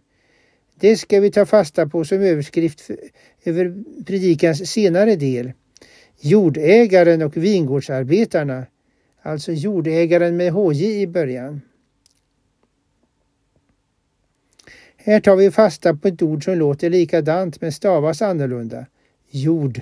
Det 0.80 0.96
ska 0.96 1.20
vi 1.20 1.30
ta 1.30 1.46
fasta 1.46 1.86
på 1.86 2.04
som 2.04 2.20
överskrift 2.22 2.80
för, 2.80 2.96
över 3.44 3.84
predikans 4.06 4.70
senare 4.70 5.16
del. 5.16 5.52
Jordägaren 6.20 7.22
och 7.22 7.36
vingårdsarbetarna, 7.36 8.66
alltså 9.22 9.52
jordägaren 9.52 10.36
med 10.36 10.52
HJ 10.52 11.02
i 11.02 11.06
början. 11.06 11.60
Här 15.04 15.20
tar 15.20 15.36
vi 15.36 15.50
fasta 15.50 15.94
på 15.94 16.08
ett 16.08 16.22
ord 16.22 16.44
som 16.44 16.54
låter 16.54 16.90
likadant 16.90 17.60
men 17.60 17.72
stavas 17.72 18.22
annorlunda. 18.22 18.86
Jord. 19.30 19.80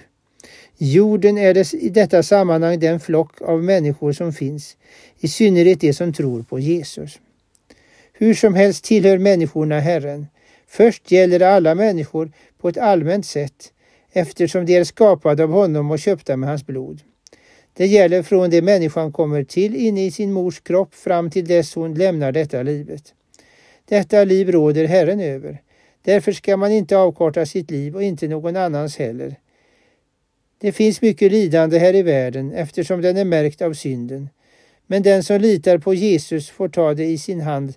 Jorden 0.78 1.38
är 1.38 1.54
det, 1.54 1.74
i 1.74 1.88
detta 1.88 2.22
sammanhang 2.22 2.78
den 2.78 3.00
flock 3.00 3.42
av 3.42 3.64
människor 3.64 4.12
som 4.12 4.32
finns, 4.32 4.76
i 5.18 5.28
synnerhet 5.28 5.80
de 5.80 5.92
som 5.92 6.12
tror 6.12 6.42
på 6.42 6.58
Jesus. 6.58 7.18
Hur 8.12 8.34
som 8.34 8.54
helst 8.54 8.84
tillhör 8.84 9.18
människorna 9.18 9.80
Herren. 9.80 10.26
Först 10.66 11.10
gäller 11.10 11.38
det 11.38 11.48
alla 11.48 11.74
människor 11.74 12.32
på 12.58 12.68
ett 12.68 12.78
allmänt 12.78 13.26
sätt, 13.26 13.72
eftersom 14.12 14.66
de 14.66 14.76
är 14.76 14.84
skapade 14.84 15.44
av 15.44 15.50
honom 15.50 15.90
och 15.90 15.98
köpta 15.98 16.36
med 16.36 16.48
hans 16.48 16.66
blod. 16.66 17.00
Det 17.72 17.86
gäller 17.86 18.22
från 18.22 18.50
det 18.50 18.62
människan 18.62 19.12
kommer 19.12 19.44
till 19.44 19.76
inne 19.76 20.06
i 20.06 20.10
sin 20.10 20.32
mors 20.32 20.60
kropp 20.60 20.94
fram 20.94 21.30
till 21.30 21.46
dess 21.46 21.74
hon 21.74 21.94
lämnar 21.94 22.32
detta 22.32 22.62
livet. 22.62 23.14
Detta 23.90 24.24
liv 24.24 24.52
råder 24.52 24.84
Herren 24.84 25.20
över. 25.20 25.62
Därför 26.02 26.32
ska 26.32 26.56
man 26.56 26.72
inte 26.72 26.98
avkorta 26.98 27.46
sitt 27.46 27.70
liv 27.70 27.96
och 27.96 28.02
inte 28.02 28.28
någon 28.28 28.56
annans 28.56 28.96
heller. 28.96 29.36
Det 30.58 30.72
finns 30.72 31.02
mycket 31.02 31.32
lidande 31.32 31.78
här 31.78 31.94
i 31.94 32.02
världen 32.02 32.52
eftersom 32.52 33.00
den 33.00 33.16
är 33.16 33.24
märkt 33.24 33.62
av 33.62 33.72
synden. 33.72 34.28
Men 34.86 35.02
den 35.02 35.22
som 35.22 35.40
litar 35.40 35.78
på 35.78 35.94
Jesus 35.94 36.50
får 36.50 36.68
ta 36.68 36.94
det 36.94 37.04
i 37.04 37.18
sin 37.18 37.40
hand 37.40 37.74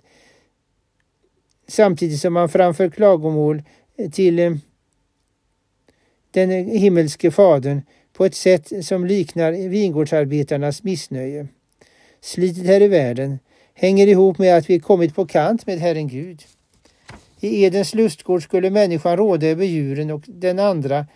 samtidigt 1.66 2.20
som 2.20 2.32
man 2.32 2.48
framför 2.48 2.90
klagomål 2.90 3.62
till 4.12 4.38
eh, 4.38 4.52
den 6.30 6.50
himmelske 6.50 7.30
Fadern 7.30 7.82
på 8.12 8.24
ett 8.24 8.34
sätt 8.34 8.86
som 8.86 9.06
liknar 9.06 9.68
vingårdsarbetarnas 9.68 10.82
missnöje. 10.82 11.48
Slitet 12.20 12.66
här 12.66 12.82
i 12.82 12.88
världen 12.88 13.38
hänger 13.74 14.06
ihop 14.06 14.38
med 14.38 14.56
att 14.56 14.70
vi 14.70 14.80
kommit 14.80 15.14
på 15.14 15.26
kant 15.26 15.66
med 15.66 15.78
Herren 15.78 16.08
Gud. 16.08 16.42
I 17.40 17.64
Edens 17.64 17.94
lustgård 17.94 18.42
skulle 18.42 18.70
människan 18.70 19.16
råda 19.16 19.46
över 19.46 19.64
djuren 19.64 20.10
och 20.10 20.22
den 20.26 20.58
andra, 20.58 21.06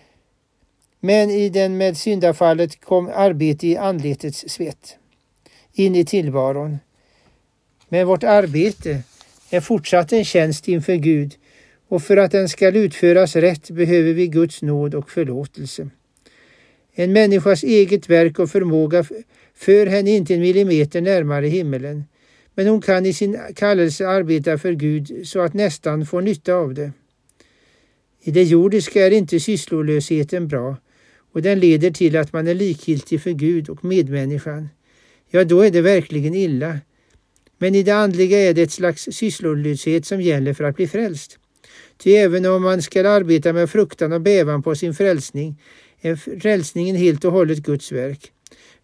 men 1.01 1.31
i 1.31 1.49
den 1.49 1.77
med 1.77 1.97
syndafallet 1.97 2.81
kom 2.81 3.11
arbete 3.15 3.67
i 3.67 3.77
anletets 3.77 4.45
svett 4.49 4.97
in 5.73 5.95
i 5.95 6.05
tillvaron. 6.05 6.79
Men 7.89 8.07
vårt 8.07 8.25
arbete 8.25 9.03
är 9.51 9.61
fortsatt 9.61 10.13
en 10.13 10.25
tjänst 10.25 10.69
inför 10.69 10.95
Gud 10.95 11.35
och 11.89 12.03
för 12.03 12.17
att 12.17 12.33
den 12.33 12.49
skall 12.49 12.77
utföras 12.77 13.37
rätt 13.37 13.71
behöver 13.71 14.13
vi 14.13 14.27
Guds 14.27 14.63
nåd 14.63 14.95
och 14.95 15.11
förlåtelse. 15.11 15.89
En 16.93 17.13
människas 17.13 17.63
eget 17.63 18.11
verk 18.11 18.39
och 18.39 18.51
förmåga 18.51 19.05
för 19.55 19.87
henne 19.87 20.11
inte 20.11 20.35
en 20.35 20.41
millimeter 20.41 21.01
närmare 21.01 21.47
himmelen, 21.47 22.05
men 22.59 22.67
hon 22.67 22.81
kan 22.81 23.07
i 23.07 23.13
sin 23.13 23.39
kallelse 23.55 24.07
arbeta 24.07 24.59
för 24.59 24.73
Gud 24.73 25.29
så 25.29 25.41
att 25.41 25.55
nästan 25.55 26.07
får 26.07 26.23
nytta 26.23 26.55
av 26.55 26.75
det. 26.75 26.93
I 28.23 28.31
det 28.31 28.43
jordiska 28.43 29.07
är 29.07 29.11
inte 29.11 29.41
sysslolösheten 29.41 30.49
bra 30.49 30.77
och 31.33 31.43
den 31.43 31.61
leder 31.61 31.91
till 31.91 32.17
att 32.17 32.33
man 32.33 32.49
är 32.49 32.55
likgiltig 32.55 33.23
för 33.23 33.31
Gud 33.31 33.69
och 33.69 33.85
medmänniskan. 33.85 34.69
Ja, 35.31 35.45
då 35.45 35.61
är 35.61 35.71
det 35.71 35.81
verkligen 35.81 36.35
illa. 36.35 36.79
Men 37.59 37.75
i 37.75 37.83
det 37.83 37.95
andliga 37.95 38.39
är 38.39 38.55
det 38.55 38.63
ett 38.63 38.73
slags 38.73 39.09
sysslolöshet 39.13 40.07
som 40.07 40.21
gäller 40.21 40.55
för 40.55 40.65
att 40.65 40.77
bli 40.77 40.89
frälst. 40.89 41.39
Ty 41.97 42.11
även 42.11 42.47
om 42.47 42.63
man 42.63 42.83
skall 42.83 43.07
arbeta 43.07 43.53
med 43.53 43.71
fruktan 43.71 44.13
och 44.13 44.21
bävan 44.21 44.63
på 44.63 44.75
sin 44.75 44.95
frälsning 44.95 45.63
är 46.01 46.17
frälsningen 46.41 46.97
helt 46.97 47.25
och 47.25 47.33
hållet 47.33 47.59
Guds 47.59 47.93
verk. 47.93 48.33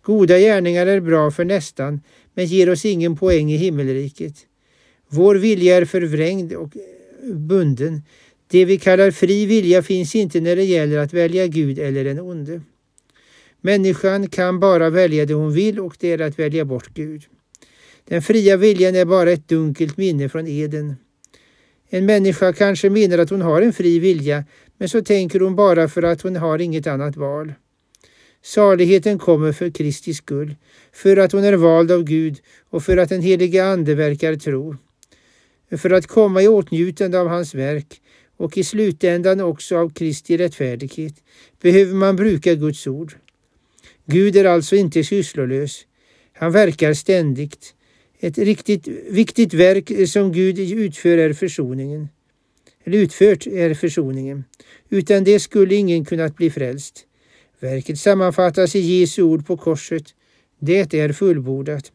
Goda 0.02 0.38
gärningar 0.38 0.86
är 0.86 1.00
bra 1.00 1.30
för 1.30 1.44
nästan, 1.44 2.00
men 2.34 2.46
ger 2.46 2.70
oss 2.70 2.84
ingen 2.84 3.16
poäng 3.16 3.52
i 3.52 3.56
himmelriket. 3.56 4.34
Vår 5.08 5.34
vilja 5.34 5.76
är 5.76 5.84
förvrängd 5.84 6.52
och 6.52 6.76
bunden. 7.32 8.02
Det 8.46 8.64
vi 8.64 8.78
kallar 8.78 9.10
fri 9.10 9.46
vilja 9.46 9.82
finns 9.82 10.14
inte 10.14 10.40
när 10.40 10.56
det 10.56 10.64
gäller 10.64 10.98
att 10.98 11.12
välja 11.12 11.46
Gud 11.46 11.78
eller 11.78 12.04
den 12.04 12.20
onde. 12.20 12.60
Människan 13.60 14.28
kan 14.28 14.60
bara 14.60 14.90
välja 14.90 15.26
det 15.26 15.34
hon 15.34 15.52
vill 15.52 15.80
och 15.80 15.96
det 16.00 16.12
är 16.12 16.20
att 16.20 16.38
välja 16.38 16.64
bort 16.64 16.94
Gud. 16.94 17.22
Den 18.04 18.22
fria 18.22 18.56
viljan 18.56 18.94
är 18.94 19.04
bara 19.04 19.30
ett 19.30 19.48
dunkelt 19.48 19.96
minne 19.96 20.28
från 20.28 20.46
Eden. 20.46 20.96
En 21.88 22.06
människa 22.06 22.52
kanske 22.52 22.90
menar 22.90 23.18
att 23.18 23.30
hon 23.30 23.42
har 23.42 23.62
en 23.62 23.72
fri 23.72 23.98
vilja, 23.98 24.44
men 24.78 24.88
så 24.88 25.04
tänker 25.04 25.40
hon 25.40 25.56
bara 25.56 25.88
för 25.88 26.02
att 26.02 26.22
hon 26.22 26.36
har 26.36 26.58
inget 26.58 26.86
annat 26.86 27.16
val. 27.16 27.52
Saligheten 28.44 29.18
kommer 29.18 29.52
för 29.52 29.70
Kristi 29.70 30.14
skull, 30.14 30.54
för 30.92 31.16
att 31.16 31.32
hon 31.32 31.44
är 31.44 31.52
vald 31.52 31.90
av 31.90 32.04
Gud 32.04 32.40
och 32.70 32.82
för 32.82 32.96
att 32.96 33.08
den 33.08 33.22
helige 33.22 33.64
Ande 33.64 33.94
verkar 33.94 34.36
tro. 34.36 34.76
För 35.70 35.90
att 35.90 36.06
komma 36.06 36.42
i 36.42 36.48
åtnjutande 36.48 37.20
av 37.20 37.28
hans 37.28 37.54
verk 37.54 38.00
och 38.36 38.58
i 38.58 38.64
slutändan 38.64 39.40
också 39.40 39.76
av 39.76 39.90
Kristi 39.90 40.36
rättfärdighet 40.36 41.14
behöver 41.62 41.94
man 41.94 42.16
bruka 42.16 42.54
Guds 42.54 42.86
ord. 42.86 43.14
Gud 44.06 44.36
är 44.36 44.44
alltså 44.44 44.76
inte 44.76 45.04
sysslolös. 45.04 45.86
Han 46.32 46.52
verkar 46.52 46.94
ständigt. 46.94 47.74
Ett 48.20 48.38
riktigt 48.38 48.88
viktigt 49.10 49.54
verk 49.54 50.08
som 50.08 50.32
Gud 50.32 50.58
utför 50.58 51.18
är 51.18 51.32
försoningen. 51.32 52.08
Eller 52.84 52.98
utfört 52.98 53.46
är 53.46 53.74
försoningen. 53.74 54.44
Utan 54.88 55.24
det 55.24 55.40
skulle 55.40 55.74
ingen 55.74 56.04
kunnat 56.04 56.36
bli 56.36 56.50
frälst. 56.50 57.06
Verket 57.64 57.98
sammanfattas 57.98 58.74
i 58.76 58.80
Jesu 58.80 59.22
ord 59.22 59.46
på 59.46 59.56
korset. 59.56 60.14
Det 60.58 60.94
är 60.94 61.12
fullbordat. 61.12 61.92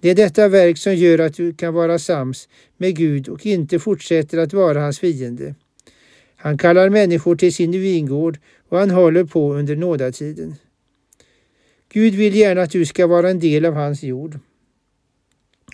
Det 0.00 0.10
är 0.10 0.14
detta 0.14 0.48
verk 0.48 0.78
som 0.78 0.94
gör 0.94 1.18
att 1.18 1.34
du 1.34 1.54
kan 1.54 1.74
vara 1.74 1.98
sams 1.98 2.48
med 2.76 2.96
Gud 2.96 3.28
och 3.28 3.46
inte 3.46 3.78
fortsätter 3.78 4.38
att 4.38 4.52
vara 4.52 4.80
hans 4.80 4.98
fiende. 4.98 5.54
Han 6.36 6.58
kallar 6.58 6.88
människor 6.88 7.36
till 7.36 7.54
sin 7.54 7.70
vingård 7.70 8.38
och 8.68 8.78
han 8.78 8.90
håller 8.90 9.24
på 9.24 9.54
under 9.54 9.76
nådatiden. 9.76 10.54
Gud 11.92 12.14
vill 12.14 12.34
gärna 12.34 12.62
att 12.62 12.70
du 12.70 12.86
ska 12.86 13.06
vara 13.06 13.30
en 13.30 13.40
del 13.40 13.64
av 13.64 13.74
hans 13.74 14.02
jord 14.02 14.38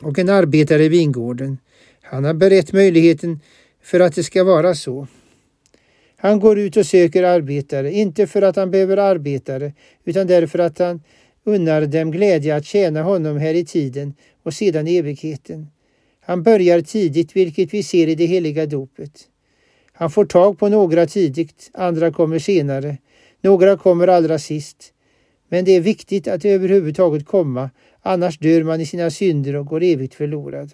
och 0.02 0.18
en 0.18 0.28
arbetare 0.28 0.84
i 0.84 0.88
vingården. 0.88 1.58
Han 2.02 2.24
har 2.24 2.34
berett 2.34 2.72
möjligheten 2.72 3.40
för 3.82 4.00
att 4.00 4.14
det 4.14 4.24
ska 4.24 4.44
vara 4.44 4.74
så. 4.74 5.06
Han 6.24 6.40
går 6.40 6.58
ut 6.58 6.76
och 6.76 6.86
söker 6.86 7.22
arbetare, 7.22 7.92
inte 7.92 8.26
för 8.26 8.42
att 8.42 8.56
han 8.56 8.70
behöver 8.70 8.96
arbetare, 8.96 9.72
utan 10.04 10.26
därför 10.26 10.58
att 10.58 10.78
han 10.78 11.02
unnar 11.44 11.86
dem 11.86 12.10
glädje 12.10 12.56
att 12.56 12.64
tjäna 12.64 13.02
honom 13.02 13.38
här 13.38 13.54
i 13.54 13.64
tiden 13.64 14.14
och 14.42 14.54
sedan 14.54 14.88
i 14.88 14.96
evigheten. 14.96 15.66
Han 16.20 16.42
börjar 16.42 16.80
tidigt, 16.80 17.36
vilket 17.36 17.74
vi 17.74 17.82
ser 17.82 18.08
i 18.08 18.14
det 18.14 18.26
heliga 18.26 18.66
dopet. 18.66 19.28
Han 19.92 20.10
får 20.10 20.24
tag 20.24 20.58
på 20.58 20.68
några 20.68 21.06
tidigt, 21.06 21.70
andra 21.74 22.12
kommer 22.12 22.38
senare. 22.38 22.98
Några 23.40 23.76
kommer 23.76 24.08
allra 24.08 24.38
sist. 24.38 24.92
Men 25.48 25.64
det 25.64 25.72
är 25.72 25.80
viktigt 25.80 26.28
att 26.28 26.44
överhuvudtaget 26.44 27.26
komma, 27.26 27.70
annars 28.02 28.38
dör 28.38 28.62
man 28.62 28.80
i 28.80 28.86
sina 28.86 29.10
synder 29.10 29.56
och 29.56 29.66
går 29.66 29.82
evigt 29.82 30.14
förlorad. 30.14 30.72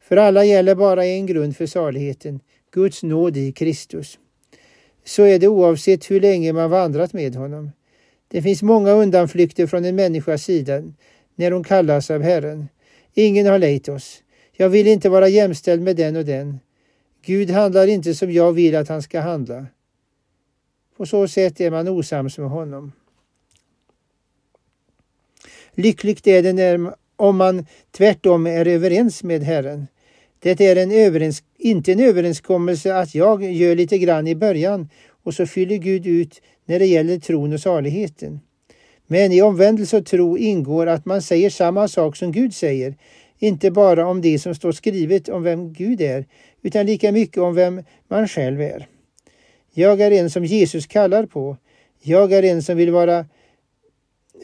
För 0.00 0.16
alla 0.16 0.44
gäller 0.44 0.74
bara 0.74 1.04
en 1.04 1.26
grund 1.26 1.56
för 1.56 1.66
saligheten, 1.66 2.40
Guds 2.70 3.02
nåd 3.02 3.36
i 3.36 3.52
Kristus. 3.52 4.18
Så 5.04 5.22
är 5.22 5.38
det 5.38 5.48
oavsett 5.48 6.10
hur 6.10 6.20
länge 6.20 6.52
man 6.52 6.70
vandrat 6.70 7.12
med 7.12 7.34
honom. 7.34 7.70
Det 8.28 8.42
finns 8.42 8.62
många 8.62 8.90
undanflykter 8.90 9.66
från 9.66 9.84
en 9.84 9.96
människas 9.96 10.44
sida 10.44 10.82
när 11.34 11.50
hon 11.50 11.64
kallas 11.64 12.10
av 12.10 12.22
Herren. 12.22 12.68
Ingen 13.14 13.46
har 13.46 13.58
lejt 13.58 13.88
oss. 13.88 14.22
Jag 14.52 14.68
vill 14.68 14.86
inte 14.86 15.08
vara 15.08 15.28
jämställd 15.28 15.82
med 15.82 15.96
den 15.96 16.16
och 16.16 16.24
den. 16.24 16.60
Gud 17.22 17.50
handlar 17.50 17.86
inte 17.86 18.14
som 18.14 18.32
jag 18.32 18.52
vill 18.52 18.76
att 18.76 18.88
han 18.88 19.02
ska 19.02 19.20
handla. 19.20 19.66
På 20.96 21.06
så 21.06 21.28
sätt 21.28 21.60
är 21.60 21.70
man 21.70 21.88
osams 21.88 22.38
med 22.38 22.50
honom. 22.50 22.92
Lyckligt 25.74 26.26
är 26.26 26.42
det 26.42 26.52
när, 26.52 26.94
om 27.16 27.36
man 27.36 27.66
tvärtom 27.90 28.46
är 28.46 28.66
överens 28.66 29.22
med 29.22 29.42
Herren. 29.42 29.86
Det 30.38 30.60
är 30.60 30.76
en 30.76 30.90
överenskommelse 30.90 31.53
inte 31.64 31.92
en 31.92 32.00
överenskommelse 32.00 32.94
att 32.94 33.14
jag 33.14 33.44
gör 33.44 33.76
lite 33.76 33.98
grann 33.98 34.26
i 34.26 34.34
början 34.34 34.88
och 35.24 35.34
så 35.34 35.46
fyller 35.46 35.76
Gud 35.76 36.06
ut 36.06 36.42
när 36.64 36.78
det 36.78 36.86
gäller 36.86 37.18
tron 37.18 37.52
och 37.52 37.60
saligheten. 37.60 38.40
Men 39.06 39.32
i 39.32 39.42
omvändelse 39.42 39.96
och 39.96 40.06
tro 40.06 40.38
ingår 40.38 40.86
att 40.86 41.04
man 41.04 41.22
säger 41.22 41.50
samma 41.50 41.88
sak 41.88 42.16
som 42.16 42.32
Gud 42.32 42.54
säger, 42.54 42.94
inte 43.38 43.70
bara 43.70 44.06
om 44.06 44.20
det 44.20 44.38
som 44.38 44.54
står 44.54 44.72
skrivet 44.72 45.28
om 45.28 45.42
vem 45.42 45.72
Gud 45.72 46.00
är, 46.00 46.26
utan 46.62 46.86
lika 46.86 47.12
mycket 47.12 47.38
om 47.38 47.54
vem 47.54 47.82
man 48.08 48.28
själv 48.28 48.60
är. 48.60 48.86
Jag 49.74 50.00
är 50.00 50.10
en 50.10 50.30
som 50.30 50.44
Jesus 50.44 50.86
kallar 50.86 51.26
på. 51.26 51.56
Jag 52.02 52.32
är 52.32 52.42
en 52.42 52.62
som 52.62 52.76
vill 52.76 52.90
vara 52.90 53.26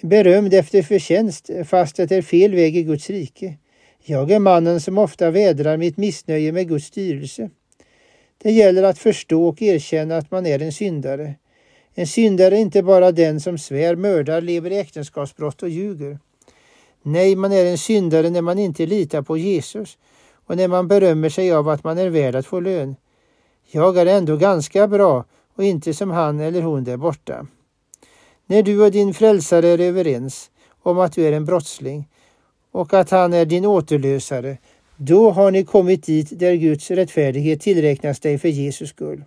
berömd 0.03 0.55
efter 0.55 0.83
förtjänst, 0.83 1.51
fast 1.65 1.97
det 1.97 2.13
är 2.13 2.23
fel 2.23 2.55
väg 2.55 2.77
i 2.77 2.83
Guds 2.83 3.11
rike. 3.11 3.55
Jag 4.03 4.31
är 4.31 4.39
mannen 4.39 4.81
som 4.81 4.99
ofta 4.99 5.31
vädrar 5.31 5.77
mitt 5.77 5.97
missnöje 5.97 6.53
med 6.53 6.69
Guds 6.69 6.87
styrelse. 6.87 7.51
Det 8.43 8.51
gäller 8.51 8.83
att 8.83 8.99
förstå 8.99 9.49
och 9.49 9.63
erkänna 9.63 10.17
att 10.17 10.31
man 10.31 10.47
är 10.47 10.63
en 10.63 10.73
syndare. 10.73 11.35
En 11.95 12.07
syndare 12.07 12.57
är 12.57 12.61
inte 12.61 12.83
bara 12.83 13.13
den 13.13 13.41
som 13.41 13.59
svär, 13.59 13.97
mördar, 13.97 14.41
lever 14.41 14.71
i 14.71 14.79
äktenskapsbrott 14.79 15.63
och 15.63 15.69
ljuger. 15.69 16.19
Nej, 17.03 17.37
man 17.37 17.53
är 17.53 17.65
en 17.65 17.79
syndare 17.79 18.31
när 18.31 18.43
man 18.43 18.59
inte 18.59 18.87
litar 18.87 19.23
på 19.23 19.37
Jesus 19.37 19.99
och 20.47 20.57
när 20.57 20.69
man 20.69 20.89
berömmer 20.89 21.29
sig 21.29 21.53
av 21.53 21.69
att 21.69 21.85
man 21.85 21.99
är 21.99 22.09
värd 22.09 22.35
att 22.35 22.47
få 22.47 22.61
lön. 22.61 22.97
Jag 23.71 23.99
är 23.99 24.07
ändå 24.07 24.37
ganska 24.37 24.89
bra 24.89 25.25
och 25.55 25.65
inte 25.65 25.95
som 25.95 26.11
han 26.11 26.41
eller 26.41 26.63
hon 26.63 26.85
där 26.85 26.97
borta. 26.97 27.47
När 28.47 28.63
du 28.63 28.83
och 28.83 28.91
din 28.91 29.15
frälsare 29.15 29.69
är 29.69 29.81
överens 29.81 30.51
om 30.83 30.99
att 30.99 31.13
du 31.13 31.27
är 31.27 31.33
en 31.33 31.45
brottsling 31.45 32.09
och 32.71 32.95
att 32.95 33.11
han 33.11 33.33
är 33.33 33.45
din 33.45 33.67
återlösare, 33.67 34.59
då 34.97 35.31
har 35.31 35.51
ni 35.51 35.65
kommit 35.65 36.03
dit 36.07 36.39
där 36.39 36.55
Guds 36.55 36.91
rättfärdighet 36.91 37.61
tillräknas 37.61 38.21
dig 38.21 38.39
för 38.39 38.49
Jesus 38.49 38.91
skull. 38.91 39.25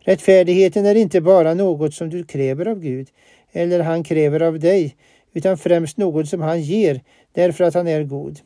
Rättfärdigheten 0.00 0.86
är 0.86 0.94
inte 0.94 1.20
bara 1.20 1.54
något 1.54 1.94
som 1.94 2.10
du 2.10 2.24
kräver 2.24 2.68
av 2.68 2.80
Gud 2.80 3.08
eller 3.52 3.80
han 3.80 4.04
kräver 4.04 4.42
av 4.42 4.58
dig, 4.58 4.96
utan 5.32 5.58
främst 5.58 5.96
något 5.96 6.28
som 6.28 6.40
han 6.40 6.62
ger 6.62 7.00
därför 7.32 7.64
att 7.64 7.74
han 7.74 7.88
är 7.88 8.04
god. 8.04 8.40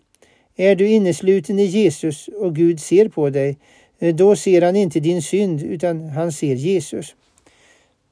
Är 0.57 0.77
du 0.77 0.89
innesluten 0.89 1.59
i 1.59 1.65
Jesus 1.65 2.29
och 2.29 2.57
Gud 2.57 2.81
ser 2.81 3.09
på 3.09 3.31
dig, 3.31 3.59
då 4.15 4.37
ser 4.37 4.63
han 4.63 4.77
inte 4.77 5.01
din 5.01 5.23
synd 5.23 5.63
utan 5.63 6.09
han 6.09 6.33
ser 6.33 6.55
Jesus. 6.55 7.15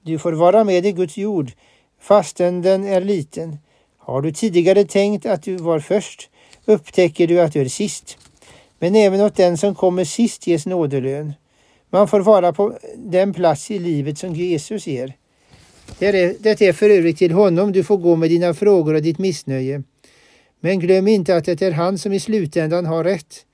Du 0.02 0.18
får 0.18 0.32
vara 0.32 0.64
med 0.64 0.86
i 0.86 0.92
Guds 0.92 1.16
jord 1.16 1.52
fastän 2.00 2.62
den 2.62 2.84
är 2.84 3.00
liten. 3.00 3.58
Har 4.00 4.22
du 4.22 4.32
tidigare 4.32 4.84
tänkt 4.84 5.26
att 5.26 5.42
du 5.42 5.56
var 5.56 5.80
först 5.80 6.30
upptäcker 6.64 7.26
du 7.26 7.40
att 7.40 7.52
du 7.52 7.60
är 7.60 7.68
sist. 7.68 8.18
Men 8.78 8.94
även 8.94 9.20
åt 9.20 9.36
den 9.36 9.58
som 9.58 9.74
kommer 9.74 10.04
sist 10.04 10.46
ges 10.46 10.66
nådelön. 10.66 11.32
Man 11.90 12.08
får 12.08 12.20
vara 12.20 12.52
på 12.52 12.78
den 12.96 13.34
plats 13.34 13.70
i 13.70 13.78
livet 13.78 14.18
som 14.18 14.34
Jesus 14.34 14.86
ger. 14.86 15.12
Det 15.98 16.62
är 16.62 16.72
för 16.72 16.90
övrigt 16.90 17.18
till 17.18 17.32
honom 17.32 17.72
du 17.72 17.84
får 17.84 17.96
gå 17.96 18.16
med 18.16 18.30
dina 18.30 18.54
frågor 18.54 18.94
och 18.94 19.02
ditt 19.02 19.18
missnöje. 19.18 19.82
Men 20.60 20.80
glöm 20.80 21.08
inte 21.08 21.36
att 21.36 21.44
det 21.44 21.62
är 21.62 21.72
han 21.72 21.98
som 21.98 22.12
i 22.12 22.20
slutändan 22.20 22.86
har 22.86 23.04
rätt. 23.04 23.44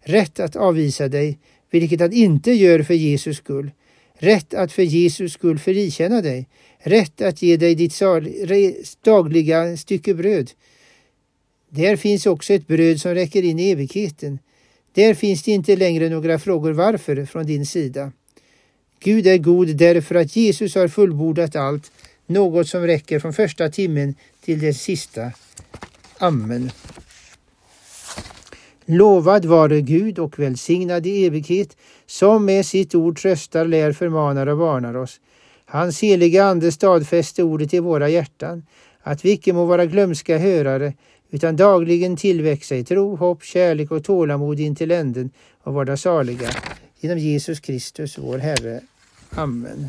Rätt 0.00 0.40
att 0.40 0.56
avvisa 0.56 1.08
dig, 1.08 1.38
vilket 1.70 2.00
han 2.00 2.12
inte 2.12 2.52
gör 2.52 2.82
för 2.82 2.94
Jesus 2.94 3.36
skull. 3.36 3.70
Rätt 4.18 4.54
att 4.54 4.72
för 4.72 4.82
Jesus 4.82 5.32
skull 5.32 5.58
frikänna 5.58 6.22
dig. 6.22 6.48
Rätt 6.86 7.20
att 7.20 7.42
ge 7.42 7.56
dig 7.56 7.74
ditt 7.74 8.02
dagliga 9.02 9.76
stycke 9.76 10.14
bröd. 10.14 10.50
Där 11.68 11.96
finns 11.96 12.26
också 12.26 12.52
ett 12.52 12.66
bröd 12.66 13.00
som 13.00 13.14
räcker 13.14 13.42
in 13.42 13.58
i 13.58 13.70
evigheten. 13.70 14.38
Där 14.92 15.14
finns 15.14 15.42
det 15.42 15.50
inte 15.50 15.76
längre 15.76 16.08
några 16.08 16.38
frågor 16.38 16.72
varför 16.72 17.24
från 17.24 17.46
din 17.46 17.66
sida. 17.66 18.12
Gud 19.00 19.26
är 19.26 19.38
god 19.38 19.76
därför 19.76 20.14
att 20.14 20.36
Jesus 20.36 20.74
har 20.74 20.88
fullbordat 20.88 21.56
allt, 21.56 21.92
något 22.26 22.68
som 22.68 22.86
räcker 22.86 23.18
från 23.18 23.32
första 23.32 23.68
timmen 23.68 24.14
till 24.44 24.60
den 24.60 24.74
sista. 24.74 25.32
Amen. 26.18 26.70
Lovad 28.84 29.44
vare 29.44 29.80
Gud 29.80 30.18
och 30.18 30.38
välsignad 30.38 31.06
i 31.06 31.26
evighet, 31.26 31.76
som 32.06 32.44
med 32.44 32.66
sitt 32.66 32.94
ord 32.94 33.18
tröstar, 33.18 33.64
lär, 33.64 33.92
förmanar 33.92 34.46
och 34.46 34.58
varnar 34.58 34.96
oss. 34.96 35.20
Hans 35.68 36.02
heliga 36.02 36.44
Ande 36.44 36.72
stadfäste 36.72 37.42
ordet 37.42 37.74
i 37.74 37.78
våra 37.78 38.08
hjärtan, 38.08 38.66
att 39.00 39.24
vi 39.24 39.30
icke 39.30 39.52
må 39.52 39.64
vara 39.64 39.86
glömska 39.86 40.38
hörare, 40.38 40.92
utan 41.30 41.56
dagligen 41.56 42.16
tillväxa 42.16 42.76
i 42.76 42.84
tro, 42.84 43.16
hopp, 43.16 43.44
kärlek 43.44 43.90
och 43.90 44.04
tålamod 44.04 44.60
in 44.60 44.74
till 44.74 44.90
änden 44.90 45.30
och 45.62 45.74
vara 45.74 45.96
saliga. 45.96 46.50
Genom 47.00 47.18
Jesus 47.18 47.60
Kristus, 47.60 48.18
vår 48.18 48.38
Herre. 48.38 48.80
Amen. 49.30 49.88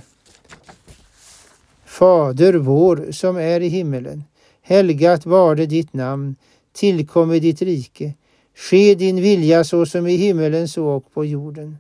Fader 1.85 2.53
vår 2.53 3.11
som 3.11 3.37
är 3.37 3.61
i 3.61 3.67
himmelen. 3.67 4.23
Helgat 4.61 5.25
varde 5.25 5.65
ditt 5.65 5.93
namn. 5.93 6.35
Tillkomme 6.73 7.39
ditt 7.39 7.61
rike. 7.61 8.13
Ske 8.55 8.95
din 8.95 9.21
vilja 9.21 9.63
så 9.63 9.85
som 9.85 10.07
i 10.07 10.15
himmelen 10.15 10.67
så 10.67 10.87
och 10.87 11.13
på 11.13 11.25
jorden. 11.25 11.77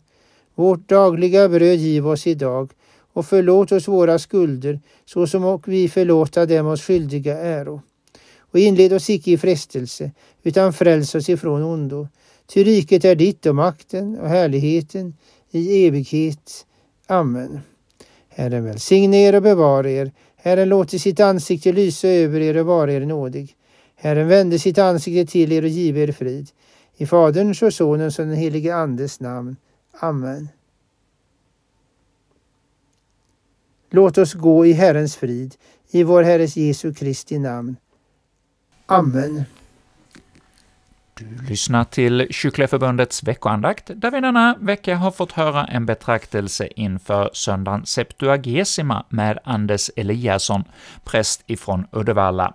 Vårt 0.55 0.89
dagliga 0.89 1.49
bröd 1.49 1.79
giv 1.79 2.07
oss 2.07 2.27
idag 2.27 2.71
och 3.17 3.25
förlåt 3.25 3.71
oss 3.71 3.87
våra 3.87 4.19
skulder 4.19 4.79
så 5.05 5.27
som 5.27 5.43
och 5.43 5.67
vi 5.67 5.89
förlåta 5.89 6.45
dem 6.45 6.67
oss 6.67 6.81
skyldiga 6.81 7.37
äro. 7.37 7.81
Och 8.39 8.59
inled 8.59 8.93
oss 8.93 9.09
icke 9.09 9.31
i 9.31 9.37
frestelse 9.37 10.11
utan 10.43 10.73
fräls 10.73 11.15
oss 11.15 11.29
ifrån 11.29 11.63
ondo. 11.63 12.07
Ty 12.47 12.63
riket 12.63 13.05
är 13.05 13.15
ditt 13.15 13.45
och 13.45 13.55
makten 13.55 14.19
och 14.19 14.29
härligheten 14.29 15.13
i 15.51 15.87
evighet. 15.87 16.65
Amen. 17.07 17.59
Herren 18.29 18.63
välsigne 18.63 19.17
er 19.17 19.35
och 19.35 19.43
bevara 19.43 19.89
er. 19.89 20.11
Herren 20.35 20.69
låter 20.69 20.97
sitt 20.97 21.19
ansikte 21.19 21.71
lysa 21.71 22.07
över 22.07 22.41
er 22.41 22.57
och 22.57 22.65
vara 22.65 22.93
er 22.93 23.05
nådig. 23.05 23.55
Herren 23.95 24.27
vände 24.27 24.59
sitt 24.59 24.77
ansikte 24.77 25.31
till 25.31 25.51
er 25.51 25.63
och 25.63 25.69
give 25.69 25.99
er 25.99 26.11
frid. 26.11 26.47
I 26.97 27.05
Faderns 27.05 27.61
och 27.61 27.73
Sonens 27.73 28.19
och 28.19 28.25
den 28.25 28.35
helige 28.35 28.75
Andes 28.75 29.19
namn. 29.19 29.55
Amen. 29.99 30.49
Låt 33.89 34.17
oss 34.17 34.33
gå 34.33 34.65
i 34.65 34.73
Herrens 34.73 35.15
frid, 35.15 35.55
i 35.91 36.03
vår 36.03 36.23
Herres 36.23 36.57
Jesu 36.57 36.93
Kristi 36.93 37.39
namn. 37.39 37.75
Amen. 38.85 39.43
Du 41.13 41.45
lyssnar 41.49 41.83
till 41.83 42.27
Kyrkliga 42.31 42.67
Förbundets 42.67 43.23
veckoandakt, 43.23 43.91
där 43.95 44.11
vi 44.11 44.21
denna 44.21 44.55
vecka 44.59 44.95
har 44.95 45.11
fått 45.11 45.31
höra 45.31 45.65
en 45.65 45.85
betraktelse 45.85 46.67
inför 46.75 47.29
söndagen 47.33 47.85
Septuagesima 47.85 49.05
med 49.09 49.39
Anders 49.43 49.91
Eliasson, 49.95 50.63
präst 51.03 51.43
ifrån 51.47 51.87
Uddevalla. 51.91 52.53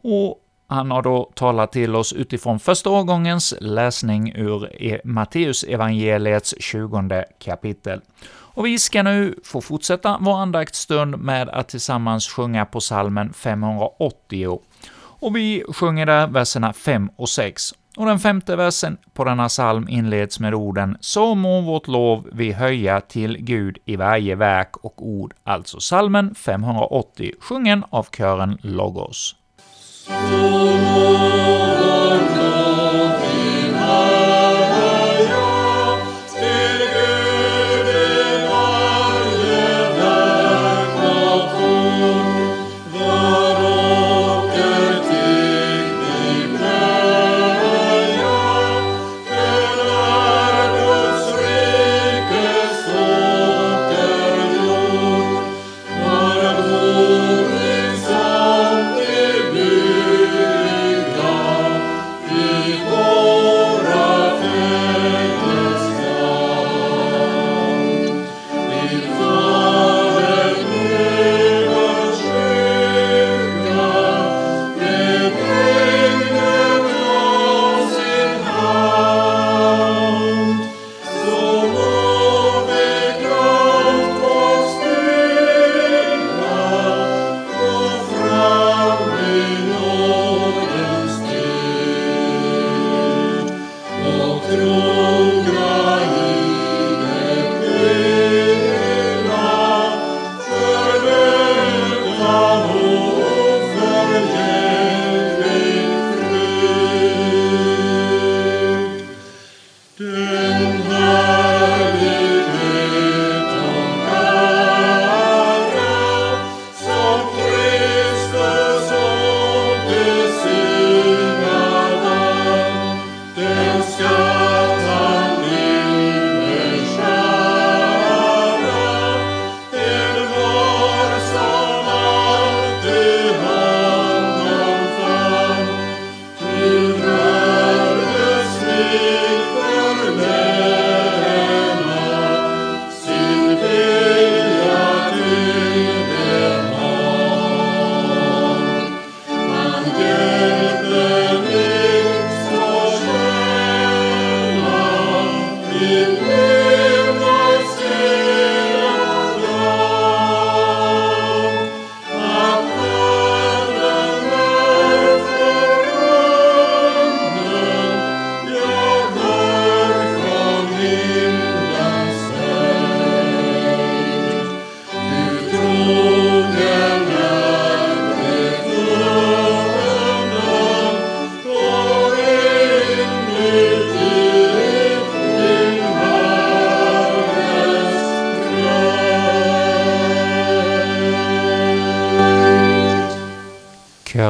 Och 0.00 0.44
han 0.66 0.90
har 0.90 1.02
då 1.02 1.30
talat 1.34 1.72
till 1.72 1.96
oss 1.96 2.12
utifrån 2.12 2.60
första 2.60 2.90
årgångens 2.90 3.54
läsning 3.60 4.32
ur 4.36 5.00
Matteusevangeliets 5.04 6.52
Matteus 6.52 6.64
20 6.64 7.24
kapitel. 7.38 8.00
Och 8.58 8.66
vi 8.66 8.78
ska 8.78 9.02
nu 9.02 9.34
få 9.44 9.60
fortsätta 9.60 10.18
vår 10.20 10.36
andaktsstund 10.36 11.18
med 11.18 11.48
att 11.48 11.68
tillsammans 11.68 12.28
sjunga 12.28 12.64
på 12.64 12.80
salmen 12.80 13.32
580. 13.32 14.60
Och 14.98 15.36
vi 15.36 15.64
sjunger 15.68 16.06
där 16.06 16.26
verserna 16.26 16.72
5 16.72 17.10
och 17.16 17.28
6. 17.28 17.74
Och 17.96 18.06
den 18.06 18.18
femte 18.18 18.56
versen 18.56 18.96
på 19.14 19.24
denna 19.24 19.48
psalm 19.48 19.88
inleds 19.88 20.40
med 20.40 20.54
orden 20.54 20.96
”Så 21.00 21.34
må 21.34 21.60
vårt 21.60 21.88
lov 21.88 22.28
vi 22.32 22.52
höja 22.52 23.00
till 23.00 23.36
Gud 23.38 23.78
i 23.84 23.96
varje 23.96 24.34
verk 24.34 24.76
och 24.76 25.06
ord”, 25.06 25.34
alltså 25.44 25.80
salmen 25.80 26.34
580, 26.34 27.32
sjungen 27.40 27.84
av 27.90 28.06
kören 28.16 28.58
Logos. 28.62 29.36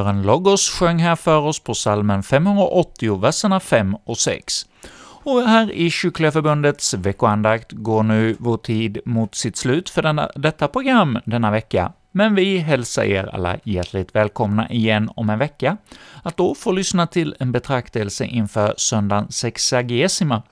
Kören 0.09 0.23
Logos 0.23 0.71
sjöng 0.71 0.99
här 0.99 1.17
för 1.17 1.41
oss 1.41 1.61
på 1.61 1.75
salmen 1.75 2.23
580, 2.23 3.21
verserna 3.21 3.61
5 3.61 3.97
och 4.05 4.19
6. 4.19 4.67
Och 5.01 5.43
här 5.43 5.73
i 5.73 5.91
Kycklingeförbundets 5.91 6.95
veckoandakt 6.95 7.73
går 7.73 8.03
nu 8.03 8.37
vår 8.39 8.57
tid 8.57 8.99
mot 9.05 9.35
sitt 9.35 9.57
slut 9.57 9.91
för 9.91 10.03
denna, 10.03 10.31
detta 10.35 10.69
program 10.69 11.19
denna 11.25 11.51
vecka, 11.51 11.93
men 12.13 12.35
vi 12.35 12.59
hälsar 12.59 13.03
er 13.03 13.35
alla 13.35 13.59
hjärtligt 13.65 14.15
välkomna 14.15 14.71
igen 14.71 15.11
om 15.17 15.31
en 15.31 15.39
vecka, 15.39 15.77
att 16.23 16.37
då 16.37 16.55
få 16.55 16.73
lyssna 16.73 17.07
till 17.07 17.35
en 17.39 17.53
betraktelse 17.53 18.25
inför 18.25 18.75
söndagen 18.77 19.33
Sexagesima. 19.33 20.43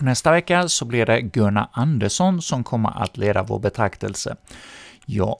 Nästa 0.00 0.32
vecka 0.32 0.68
så 0.68 0.84
blir 0.84 1.06
det 1.06 1.20
Gunnar 1.20 1.68
Andersson 1.72 2.42
som 2.42 2.64
kommer 2.64 3.02
att 3.02 3.16
leda 3.16 3.42
vår 3.42 3.58
betraktelse. 3.58 4.36
Ja, 5.06 5.38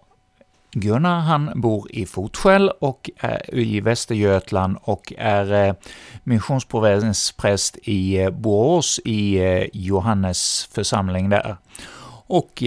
Gunnar 0.74 1.20
han 1.20 1.50
bor 1.54 1.86
i 1.90 2.06
Fotskäll 2.06 2.68
och 2.68 3.10
är 3.16 3.54
i 3.54 3.80
Västergötland 3.80 4.76
och 4.82 5.12
är 5.18 5.68
eh, 5.68 5.74
missionsprovinspräst 6.22 7.78
i 7.82 8.18
eh, 8.18 8.30
Borås 8.30 9.00
i 9.04 9.36
eh, 9.36 9.66
Johannes 9.72 10.68
församling 10.72 11.28
där. 11.28 11.56
Och 12.26 12.62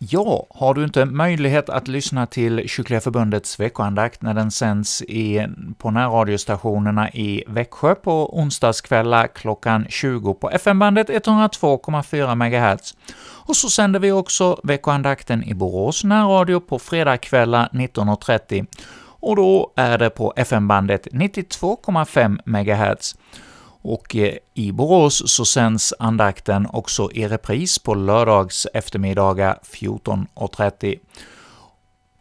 Ja, 0.00 0.46
har 0.50 0.74
du 0.74 0.84
inte 0.84 1.04
möjlighet 1.04 1.68
att 1.68 1.88
lyssna 1.88 2.26
till 2.26 2.68
Kyrkliga 2.68 3.00
Förbundets 3.00 3.60
veckoandakt 3.60 4.22
när 4.22 4.34
den 4.34 4.50
sänds 4.50 5.02
i, 5.02 5.46
på 5.78 5.90
närradiostationerna 5.90 7.10
i 7.10 7.44
Växjö 7.46 7.94
på 7.94 8.38
onsdagskvällar 8.38 9.26
klockan 9.26 9.86
20 9.88 10.34
på 10.34 10.50
FM-bandet 10.50 11.08
102,4 11.08 12.34
MHz, 12.34 12.94
och 13.46 13.56
så 13.56 13.70
sänder 13.70 14.00
vi 14.00 14.12
också 14.12 14.60
veckoandakten 14.62 15.44
i 15.44 15.54
Borås 15.54 16.04
närradio 16.04 16.60
på 16.60 16.78
fredagskvällar 16.78 17.68
19.30, 17.72 18.66
och 19.20 19.36
då 19.36 19.72
är 19.76 19.98
det 19.98 20.10
på 20.10 20.32
FM-bandet 20.36 21.06
92,5 21.06 22.38
MHz. 22.44 23.16
Och 23.82 24.16
eh, 24.16 24.34
i 24.54 24.72
Borås 24.72 25.22
så 25.26 25.44
sänds 25.44 25.94
andakten 25.98 26.66
också 26.72 27.10
i 27.12 27.28
repris 27.28 27.78
på 27.78 27.94
lördags 27.94 28.66
eftermiddagar 28.74 29.58
14.30. 29.62 30.98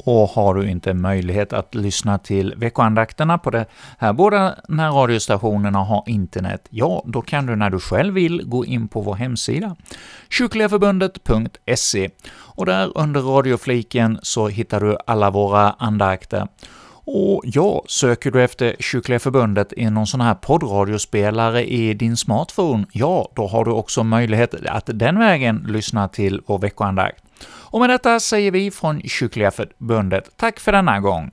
Och 0.08 0.30
har 0.30 0.56
du 0.56 0.70
inte 0.70 0.94
möjlighet 0.94 1.54
att 1.54 1.76
lyssna 1.76 2.18
till 2.18 2.54
veckoandakterna 2.58 3.38
på 3.38 3.50
de 3.50 3.66
här 3.98 4.14
båda 4.14 4.56
närradiostationerna 4.68 5.80
har 5.80 6.04
internet, 6.08 6.68
ja, 6.70 7.04
då 7.06 7.22
kan 7.22 7.46
du 7.46 7.56
när 7.56 7.70
du 7.70 7.80
själv 7.80 8.14
vill 8.14 8.44
gå 8.46 8.66
in 8.66 8.88
på 8.88 9.02
vår 9.02 9.16
hemsida, 9.16 9.76
kyrkligaförbundet.se, 10.30 12.10
och 12.30 12.66
där 12.66 12.98
under 12.98 13.22
radiofliken 13.22 14.20
så 14.22 14.48
hittar 14.48 14.80
du 14.80 14.98
alla 15.08 15.30
våra 15.30 15.72
andakter. 15.72 16.48
Och 17.10 17.42
ja, 17.46 17.84
söker 17.88 18.32
du 18.32 18.44
efter 18.44 18.76
Kyrkliga 18.80 19.20
Förbundet 19.20 19.74
i 19.78 19.90
någon 19.90 20.08
sån 20.08 20.22
här 20.22 20.36
poddradiospelare 20.36 21.66
i 21.66 21.94
din 21.94 22.18
smartphone, 22.18 22.86
ja, 22.92 23.32
då 23.36 23.48
har 23.48 23.66
du 23.66 23.72
också 23.72 24.04
möjlighet 24.04 24.56
att 24.66 24.90
den 24.94 25.20
vägen 25.20 25.66
lyssna 25.68 26.08
till 26.08 26.42
vår 26.46 26.60
veckoandakt. 26.60 27.24
Och 27.48 27.80
med 27.80 27.90
detta 27.90 28.20
säger 28.20 28.52
vi 28.52 28.72
från 28.72 29.02
Kyrkliga 29.02 29.52
Förbundet 29.52 30.30
tack 30.36 30.60
för 30.60 30.72
denna 30.72 31.00
gång. 31.00 31.32